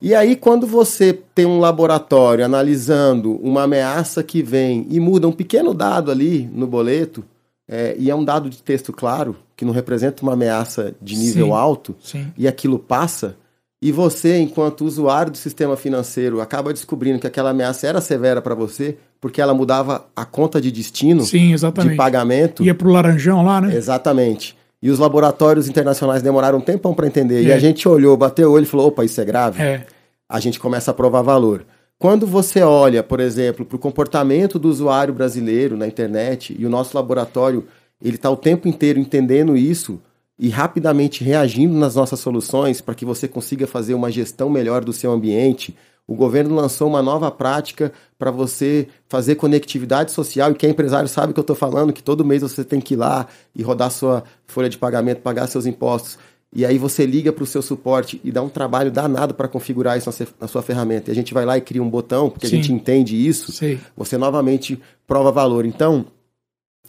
E 0.00 0.14
aí, 0.14 0.36
quando 0.36 0.66
você 0.66 1.18
tem 1.34 1.46
um 1.46 1.58
laboratório 1.58 2.44
analisando 2.44 3.36
uma 3.36 3.62
ameaça 3.62 4.22
que 4.22 4.42
vem 4.42 4.86
e 4.90 5.00
muda 5.00 5.26
um 5.26 5.32
pequeno 5.32 5.72
dado 5.72 6.10
ali 6.10 6.48
no 6.52 6.66
boleto, 6.66 7.24
é, 7.68 7.96
e 7.98 8.10
é 8.10 8.14
um 8.14 8.24
dado 8.24 8.48
de 8.48 8.62
texto 8.62 8.92
claro, 8.92 9.36
que 9.56 9.64
não 9.64 9.72
representa 9.72 10.22
uma 10.22 10.34
ameaça 10.34 10.94
de 11.00 11.16
nível 11.16 11.46
sim, 11.46 11.52
alto, 11.52 11.96
sim. 12.00 12.32
e 12.36 12.46
aquilo 12.46 12.78
passa, 12.78 13.36
e 13.80 13.92
você, 13.92 14.38
enquanto 14.38 14.84
usuário 14.84 15.30
do 15.30 15.36
sistema 15.36 15.76
financeiro, 15.76 16.40
acaba 16.40 16.72
descobrindo 16.72 17.18
que 17.18 17.26
aquela 17.26 17.50
ameaça 17.50 17.86
era 17.86 18.00
severa 18.00 18.40
para 18.40 18.54
você, 18.54 18.96
porque 19.20 19.40
ela 19.40 19.52
mudava 19.52 20.06
a 20.16 20.24
conta 20.24 20.60
de 20.60 20.72
destino 20.72 21.22
sim, 21.22 21.54
de 21.54 21.94
pagamento. 21.94 22.64
Ia 22.64 22.74
para 22.74 22.88
o 22.88 22.90
Laranjão 22.90 23.44
lá, 23.44 23.60
né? 23.60 23.76
Exatamente. 23.76 24.56
E 24.82 24.90
os 24.90 24.98
laboratórios 24.98 25.68
internacionais 25.68 26.22
demoraram 26.22 26.58
um 26.58 26.60
tempão 26.60 26.94
para 26.94 27.06
entender. 27.06 27.44
É. 27.44 27.48
E 27.48 27.52
a 27.52 27.58
gente 27.58 27.86
olhou, 27.88 28.16
bateu 28.16 28.50
o 28.50 28.52
olho 28.52 28.64
e 28.64 28.66
falou: 28.66 28.88
opa, 28.88 29.04
isso 29.04 29.20
é 29.20 29.24
grave. 29.24 29.62
É. 29.62 29.86
A 30.28 30.40
gente 30.40 30.58
começa 30.58 30.90
a 30.90 30.94
provar 30.94 31.22
valor. 31.22 31.64
Quando 31.98 32.26
você 32.26 32.60
olha, 32.60 33.02
por 33.02 33.20
exemplo, 33.20 33.64
para 33.64 33.76
o 33.76 33.78
comportamento 33.78 34.58
do 34.58 34.68
usuário 34.68 35.14
brasileiro 35.14 35.78
na 35.78 35.86
internet 35.86 36.54
e 36.58 36.66
o 36.66 36.68
nosso 36.68 36.94
laboratório 36.94 37.66
ele 38.02 38.16
está 38.16 38.30
o 38.30 38.36
tempo 38.36 38.68
inteiro 38.68 38.98
entendendo 38.98 39.56
isso 39.56 39.98
e 40.38 40.50
rapidamente 40.50 41.24
reagindo 41.24 41.74
nas 41.74 41.94
nossas 41.94 42.20
soluções 42.20 42.82
para 42.82 42.94
que 42.94 43.06
você 43.06 43.26
consiga 43.26 43.66
fazer 43.66 43.94
uma 43.94 44.10
gestão 44.10 44.50
melhor 44.50 44.84
do 44.84 44.92
seu 44.92 45.10
ambiente. 45.10 45.74
O 46.06 46.14
governo 46.14 46.54
lançou 46.54 46.86
uma 46.86 47.02
nova 47.02 47.30
prática 47.30 47.90
para 48.18 48.30
você 48.30 48.88
fazer 49.08 49.36
conectividade 49.36 50.12
social 50.12 50.52
e 50.52 50.54
quem 50.54 50.68
é 50.68 50.72
empresário 50.72 51.08
sabe 51.08 51.30
o 51.30 51.34
que 51.34 51.40
eu 51.40 51.42
estou 51.42 51.56
falando, 51.56 51.94
que 51.94 52.02
todo 52.02 52.26
mês 52.26 52.42
você 52.42 52.62
tem 52.62 52.78
que 52.78 52.92
ir 52.92 52.98
lá 52.98 53.26
e 53.54 53.62
rodar 53.62 53.90
sua 53.90 54.22
folha 54.46 54.68
de 54.68 54.76
pagamento, 54.76 55.22
pagar 55.22 55.46
seus 55.46 55.64
impostos. 55.64 56.18
E 56.56 56.64
aí 56.64 56.78
você 56.78 57.04
liga 57.04 57.30
para 57.34 57.44
o 57.44 57.46
seu 57.46 57.60
suporte 57.60 58.18
e 58.24 58.32
dá 58.32 58.40
um 58.42 58.48
trabalho 58.48 58.90
danado 58.90 59.34
para 59.34 59.46
configurar 59.46 59.98
isso 59.98 60.08
na 60.40 60.48
sua 60.48 60.62
ferramenta. 60.62 61.10
E 61.10 61.12
a 61.12 61.14
gente 61.14 61.34
vai 61.34 61.44
lá 61.44 61.58
e 61.58 61.60
cria 61.60 61.82
um 61.82 61.90
botão, 61.90 62.30
porque 62.30 62.46
Sim. 62.46 62.54
a 62.54 62.56
gente 62.56 62.72
entende 62.72 63.14
isso. 63.14 63.52
Sim. 63.52 63.78
Você 63.94 64.16
novamente 64.16 64.80
prova 65.06 65.30
valor. 65.30 65.66
Então, 65.66 66.06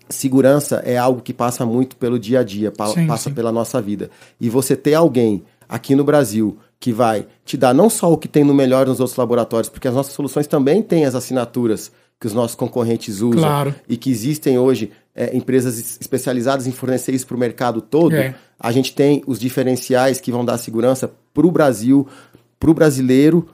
segurança 0.07 0.81
é 0.85 0.97
algo 0.97 1.21
que 1.21 1.33
passa 1.33 1.65
muito 1.65 1.97
pelo 1.97 2.17
dia 2.17 2.39
a 2.39 2.43
dia, 2.43 2.71
pa 2.71 2.87
sim, 2.87 3.05
passa 3.05 3.29
sim. 3.29 3.35
pela 3.35 3.51
nossa 3.51 3.81
vida. 3.81 4.09
E 4.39 4.49
você 4.49 4.73
ter 4.73 4.93
alguém 4.93 5.43
aqui 5.67 5.95
no 5.95 6.05
Brasil 6.05 6.57
que 6.79 6.93
vai 6.93 7.27
te 7.43 7.57
dar 7.57 7.73
não 7.73 7.89
só 7.89 8.09
o 8.09 8.17
que 8.17 8.29
tem 8.29 8.45
no 8.45 8.53
melhor 8.53 8.87
nos 8.87 9.01
outros 9.01 9.17
laboratórios, 9.17 9.67
porque 9.67 9.89
as 9.89 9.93
nossas 9.93 10.13
soluções 10.13 10.47
também 10.47 10.81
têm 10.81 11.03
as 11.03 11.13
assinaturas 11.13 11.91
que 12.19 12.25
os 12.25 12.33
nossos 12.33 12.55
concorrentes 12.55 13.21
usam 13.21 13.41
claro. 13.41 13.75
e 13.87 13.97
que 13.97 14.09
existem 14.09 14.57
hoje 14.57 14.91
é, 15.17 15.35
empresas 15.35 15.97
especializadas 15.99 16.67
em 16.67 16.71
fornecer 16.71 17.13
isso 17.13 17.25
para 17.25 17.35
o 17.35 17.39
mercado 17.39 17.81
todo. 17.81 18.15
É. 18.15 18.35
A 18.59 18.71
gente 18.71 18.93
tem 18.93 19.23
os 19.25 19.39
diferenciais 19.39 20.21
que 20.21 20.31
vão 20.31 20.45
dar 20.45 20.59
segurança 20.59 21.11
para 21.33 21.47
o 21.47 21.51
Brasil, 21.51 22.07
para 22.59 22.69
o 22.69 22.73
brasileiro, 22.73 23.49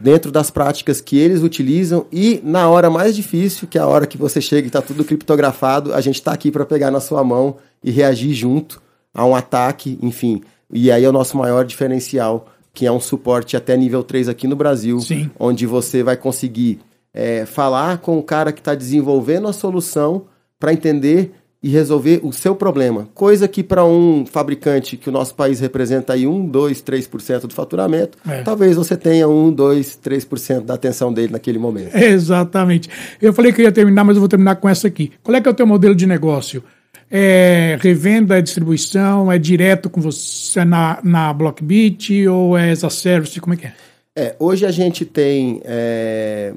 dentro 0.00 0.30
das 0.30 0.48
práticas 0.48 1.00
que 1.00 1.18
eles 1.18 1.42
utilizam 1.42 2.06
e 2.12 2.40
na 2.44 2.68
hora 2.70 2.88
mais 2.88 3.16
difícil, 3.16 3.66
que 3.66 3.76
é 3.76 3.80
a 3.80 3.86
hora 3.86 4.06
que 4.06 4.16
você 4.16 4.40
chega 4.40 4.66
e 4.66 4.68
está 4.68 4.80
tudo 4.80 5.04
criptografado, 5.04 5.92
a 5.92 6.00
gente 6.00 6.16
está 6.16 6.32
aqui 6.32 6.52
para 6.52 6.64
pegar 6.64 6.92
na 6.92 7.00
sua 7.00 7.24
mão 7.24 7.56
e 7.82 7.90
reagir 7.90 8.32
junto 8.32 8.80
a 9.12 9.26
um 9.26 9.34
ataque, 9.34 9.98
enfim. 10.00 10.42
E 10.72 10.92
aí 10.92 11.02
é 11.02 11.08
o 11.08 11.12
nosso 11.12 11.36
maior 11.36 11.64
diferencial, 11.64 12.46
que 12.72 12.86
é 12.86 12.92
um 12.92 13.00
suporte 13.00 13.56
até 13.56 13.76
nível 13.76 14.04
3 14.04 14.28
aqui 14.28 14.46
no 14.46 14.54
Brasil, 14.54 15.00
Sim. 15.00 15.28
onde 15.38 15.66
você 15.66 16.04
vai 16.04 16.16
conseguir 16.16 16.78
é, 17.12 17.44
falar 17.44 17.98
com 17.98 18.16
o 18.18 18.22
cara 18.22 18.52
que 18.52 18.60
está 18.60 18.76
desenvolvendo 18.76 19.48
a 19.48 19.52
solução 19.52 20.26
para 20.58 20.72
entender 20.72 21.32
e 21.62 21.68
resolver 21.68 22.20
o 22.22 22.32
seu 22.32 22.54
problema. 22.54 23.08
Coisa 23.14 23.48
que 23.48 23.62
para 23.64 23.84
um 23.84 24.24
fabricante 24.24 24.96
que 24.96 25.08
o 25.08 25.12
nosso 25.12 25.34
país 25.34 25.58
representa 25.58 26.12
aí 26.12 26.26
1, 26.26 26.46
2, 26.46 26.82
3% 26.82 27.40
do 27.46 27.54
faturamento, 27.54 28.16
é. 28.28 28.42
talvez 28.42 28.76
você 28.76 28.96
tenha 28.96 29.28
1, 29.28 29.52
2, 29.52 29.98
3% 30.04 30.60
da 30.60 30.74
atenção 30.74 31.12
dele 31.12 31.32
naquele 31.32 31.58
momento. 31.58 31.94
Exatamente. 31.98 32.88
Eu 33.20 33.32
falei 33.32 33.52
que 33.52 33.62
ia 33.62 33.72
terminar, 33.72 34.04
mas 34.04 34.16
eu 34.16 34.20
vou 34.20 34.28
terminar 34.28 34.56
com 34.56 34.68
essa 34.68 34.86
aqui. 34.86 35.12
Qual 35.22 35.36
é 35.36 35.40
que 35.40 35.48
é 35.48 35.50
o 35.50 35.54
teu 35.54 35.66
modelo 35.66 35.94
de 35.94 36.06
negócio? 36.06 36.62
É 37.10 37.76
revenda, 37.80 38.38
é 38.38 38.42
distribuição, 38.42 39.32
é 39.32 39.38
direto 39.38 39.90
com 39.90 40.00
você 40.00 40.64
na, 40.64 41.00
na 41.02 41.32
Blockbit 41.32 42.26
ou 42.28 42.56
é 42.56 42.70
as 42.70 42.84
a 42.84 42.90
service? 42.90 43.40
Como 43.40 43.54
é 43.54 43.56
que 43.56 43.66
é? 43.66 43.72
É, 44.14 44.36
hoje 44.38 44.66
a 44.66 44.70
gente 44.70 45.04
tem 45.04 45.60
é, 45.64 46.52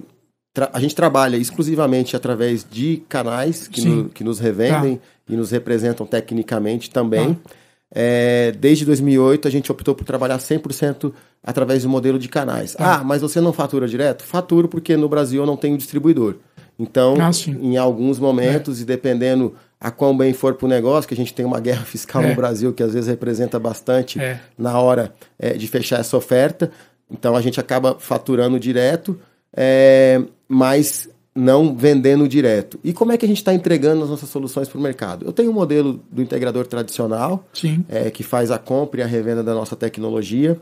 a 0.74 0.80
gente 0.80 0.96
trabalha 0.96 1.38
exclusivamente 1.38 2.16
através 2.16 2.66
de 2.70 3.04
canais 3.08 3.68
que, 3.68 3.86
no, 3.86 4.10
que 4.10 4.24
nos 4.24 4.40
revendem 4.40 4.98
tá. 4.98 5.02
e 5.30 5.36
nos 5.36 5.52
representam 5.52 6.06
tecnicamente 6.06 6.90
também. 6.90 7.36
Tá. 7.36 7.52
É, 7.94 8.54
desde 8.58 8.86
2008, 8.86 9.48
a 9.48 9.52
gente 9.52 9.72
optou 9.72 9.94
por 9.94 10.06
trabalhar 10.06 10.38
100% 10.38 11.14
através 11.44 11.84
do 11.84 11.90
modelo 11.90 12.18
de 12.18 12.30
canais. 12.30 12.74
Tá. 12.74 12.96
Ah, 12.96 13.04
mas 13.04 13.22
você 13.22 13.42
não 13.42 13.52
fatura 13.52 13.88
direto? 13.88 14.24
Faturo 14.24 14.68
porque 14.68 14.96
no 14.96 15.10
Brasil 15.10 15.42
eu 15.42 15.48
não 15.48 15.58
tenho 15.58 15.78
distribuidor. 15.78 16.36
Então, 16.80 17.16
ah, 17.20 17.30
em 17.48 17.78
alguns 17.78 18.18
momentos, 18.18 18.80
é. 18.80 18.82
e 18.82 18.86
dependendo 18.86 19.56
a 19.80 19.92
quão 19.92 20.16
bem 20.16 20.34
for 20.34 20.54
para 20.56 20.66
o 20.66 20.70
negócio, 20.70 21.08
que 21.08 21.14
a 21.14 21.18
gente 21.18 21.34
tem 21.34 21.46
uma 21.46 21.60
guerra 21.60 21.84
fiscal 21.86 22.24
é. 22.24 22.30
no 22.30 22.36
Brasil 22.36 22.74
que 22.74 22.84
às 22.84 22.94
vezes 22.94 23.10
representa 23.10 23.60
bastante 23.60 24.20
é. 24.20 24.40
na 24.58 24.80
hora 24.80 25.14
é, 25.38 25.54
de 25.54 25.68
fechar 25.68 26.00
essa 26.00 26.16
oferta, 26.16 26.72
então 27.10 27.36
a 27.36 27.42
gente 27.42 27.60
acaba 27.60 27.98
faturando 28.00 28.60
direto. 28.60 29.20
É, 29.54 30.22
mas 30.52 31.10
não 31.34 31.74
vendendo 31.74 32.28
direto. 32.28 32.78
E 32.84 32.92
como 32.92 33.14
é 33.14 33.18
que 33.18 33.24
a 33.24 33.28
gente 33.28 33.38
está 33.38 33.54
entregando 33.54 34.04
as 34.04 34.10
nossas 34.10 34.30
soluções 34.30 34.68
para 34.68 34.78
o 34.78 34.82
mercado? 34.82 35.26
Eu 35.26 35.32
tenho 35.32 35.50
um 35.50 35.54
modelo 35.54 36.04
do 36.12 36.22
integrador 36.22 36.68
tradicional, 36.68 37.46
é, 37.88 38.12
que 38.12 38.22
faz 38.22 38.52
a 38.52 38.58
compra 38.58 39.00
e 39.00 39.04
a 39.04 39.08
revenda 39.08 39.42
da 39.42 39.54
nossa 39.54 39.76
tecnologia. 39.76 40.60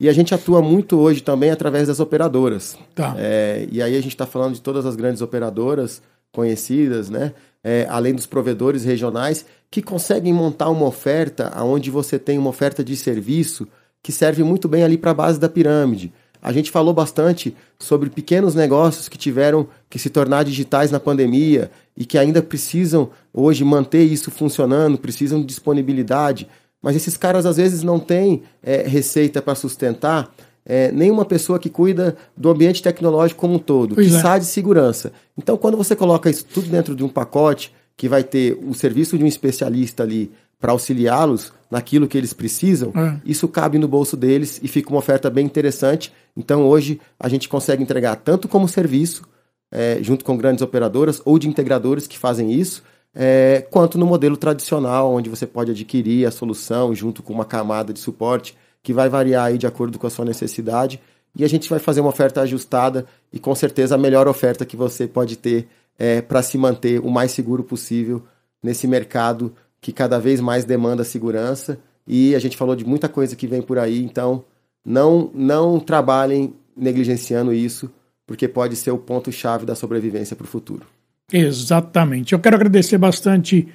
E 0.00 0.08
a 0.08 0.12
gente 0.12 0.34
atua 0.34 0.62
muito 0.62 0.98
hoje 0.98 1.22
também 1.22 1.50
através 1.50 1.88
das 1.88 2.00
operadoras. 2.00 2.78
Tá. 2.94 3.14
É, 3.18 3.68
e 3.70 3.82
aí 3.82 3.94
a 3.94 4.00
gente 4.00 4.12
está 4.12 4.24
falando 4.24 4.54
de 4.54 4.62
todas 4.62 4.86
as 4.86 4.96
grandes 4.96 5.20
operadoras 5.20 6.00
conhecidas, 6.32 7.10
né? 7.10 7.32
É, 7.62 7.86
além 7.90 8.14
dos 8.14 8.26
provedores 8.26 8.84
regionais, 8.84 9.44
que 9.70 9.82
conseguem 9.82 10.32
montar 10.32 10.70
uma 10.70 10.86
oferta 10.86 11.52
onde 11.62 11.90
você 11.90 12.18
tem 12.18 12.38
uma 12.38 12.50
oferta 12.50 12.82
de 12.82 12.96
serviço 12.96 13.66
que 14.02 14.12
serve 14.12 14.42
muito 14.42 14.68
bem 14.68 14.84
ali 14.84 14.96
para 14.96 15.10
a 15.10 15.14
base 15.14 15.40
da 15.40 15.48
pirâmide. 15.48 16.12
A 16.46 16.52
gente 16.52 16.70
falou 16.70 16.94
bastante 16.94 17.56
sobre 17.76 18.08
pequenos 18.08 18.54
negócios 18.54 19.08
que 19.08 19.18
tiveram 19.18 19.66
que 19.90 19.98
se 19.98 20.08
tornar 20.08 20.44
digitais 20.44 20.92
na 20.92 21.00
pandemia 21.00 21.72
e 21.96 22.04
que 22.04 22.16
ainda 22.16 22.40
precisam 22.40 23.10
hoje 23.34 23.64
manter 23.64 24.04
isso 24.04 24.30
funcionando, 24.30 24.96
precisam 24.96 25.40
de 25.40 25.46
disponibilidade. 25.46 26.46
Mas 26.80 26.94
esses 26.94 27.16
caras 27.16 27.46
às 27.46 27.56
vezes 27.56 27.82
não 27.82 27.98
têm 27.98 28.44
é, 28.62 28.86
receita 28.86 29.42
para 29.42 29.56
sustentar 29.56 30.32
é, 30.64 30.92
nenhuma 30.92 31.24
pessoa 31.24 31.58
que 31.58 31.68
cuida 31.68 32.16
do 32.36 32.48
ambiente 32.48 32.80
tecnológico 32.80 33.40
como 33.40 33.54
um 33.54 33.58
todo, 33.58 33.96
pois 33.96 34.06
que 34.06 34.14
é. 34.14 34.20
sabe 34.20 34.44
de 34.44 34.46
segurança. 34.46 35.10
Então, 35.36 35.56
quando 35.56 35.76
você 35.76 35.96
coloca 35.96 36.30
isso 36.30 36.44
tudo 36.44 36.68
dentro 36.68 36.94
de 36.94 37.02
um 37.02 37.08
pacote 37.08 37.74
que 37.96 38.08
vai 38.08 38.22
ter 38.22 38.56
o 38.64 38.72
serviço 38.72 39.18
de 39.18 39.24
um 39.24 39.26
especialista 39.26 40.04
ali 40.04 40.30
para 40.66 40.72
auxiliá-los 40.72 41.52
naquilo 41.70 42.08
que 42.08 42.18
eles 42.18 42.32
precisam, 42.32 42.92
É. 42.92 43.20
isso 43.24 43.46
cabe 43.46 43.78
no 43.78 43.86
bolso 43.86 44.16
deles 44.16 44.58
e 44.60 44.66
fica 44.66 44.90
uma 44.90 44.98
oferta 44.98 45.30
bem 45.30 45.46
interessante. 45.46 46.12
Então 46.36 46.66
hoje 46.66 47.00
a 47.20 47.28
gente 47.28 47.48
consegue 47.48 47.84
entregar 47.84 48.16
tanto 48.16 48.48
como 48.48 48.66
serviço, 48.68 49.22
é, 49.70 49.98
junto 50.00 50.24
com 50.24 50.36
grandes 50.36 50.62
operadoras 50.62 51.22
ou 51.24 51.38
de 51.38 51.48
integradores 51.48 52.08
que 52.08 52.18
fazem 52.18 52.52
isso, 52.52 52.82
é, 53.14 53.64
quanto 53.70 53.96
no 53.96 54.06
modelo 54.06 54.36
tradicional, 54.36 55.14
onde 55.14 55.30
você 55.30 55.46
pode 55.46 55.70
adquirir 55.70 56.26
a 56.26 56.32
solução 56.32 56.92
junto 56.92 57.22
com 57.22 57.32
uma 57.32 57.44
camada 57.44 57.92
de 57.92 58.00
suporte 58.00 58.56
que 58.82 58.92
vai 58.92 59.08
variar 59.08 59.44
aí 59.44 59.58
de 59.58 59.68
acordo 59.68 60.00
com 60.00 60.06
a 60.08 60.10
sua 60.10 60.24
necessidade. 60.24 61.00
E 61.36 61.44
a 61.44 61.48
gente 61.48 61.70
vai 61.70 61.78
fazer 61.78 62.00
uma 62.00 62.10
oferta 62.10 62.40
ajustada 62.40 63.06
e 63.32 63.38
com 63.38 63.54
certeza 63.54 63.94
a 63.94 63.98
melhor 63.98 64.26
oferta 64.26 64.64
que 64.66 64.76
você 64.76 65.06
pode 65.06 65.36
ter 65.36 65.68
é, 65.96 66.20
para 66.20 66.42
se 66.42 66.58
manter 66.58 66.98
o 66.98 67.08
mais 67.08 67.30
seguro 67.30 67.62
possível 67.62 68.20
nesse 68.60 68.88
mercado 68.88 69.54
que 69.86 69.92
cada 69.92 70.18
vez 70.18 70.40
mais 70.40 70.64
demanda 70.64 71.04
segurança. 71.04 71.78
E 72.08 72.34
a 72.34 72.40
gente 72.40 72.56
falou 72.56 72.74
de 72.74 72.84
muita 72.84 73.08
coisa 73.08 73.36
que 73.36 73.46
vem 73.46 73.62
por 73.62 73.78
aí, 73.78 74.02
então 74.02 74.44
não, 74.84 75.30
não 75.32 75.78
trabalhem 75.78 76.54
negligenciando 76.76 77.52
isso, 77.52 77.88
porque 78.26 78.48
pode 78.48 78.74
ser 78.74 78.90
o 78.90 78.98
ponto-chave 78.98 79.64
da 79.64 79.76
sobrevivência 79.76 80.34
para 80.34 80.44
o 80.44 80.48
futuro. 80.48 80.84
Exatamente. 81.32 82.32
Eu 82.32 82.40
quero 82.40 82.56
agradecer 82.56 82.98
bastante 82.98 83.68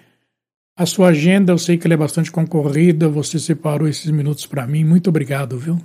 a 0.76 0.86
sua 0.86 1.08
agenda. 1.08 1.54
Eu 1.54 1.58
sei 1.58 1.78
que 1.78 1.88
ela 1.88 1.94
é 1.94 1.98
bastante 1.98 2.30
concorrida. 2.30 3.08
Você 3.08 3.40
separou 3.40 3.88
esses 3.88 4.12
minutos 4.12 4.46
para 4.46 4.68
mim. 4.68 4.84
Muito 4.84 5.10
obrigado, 5.10 5.58
viu? 5.58 5.78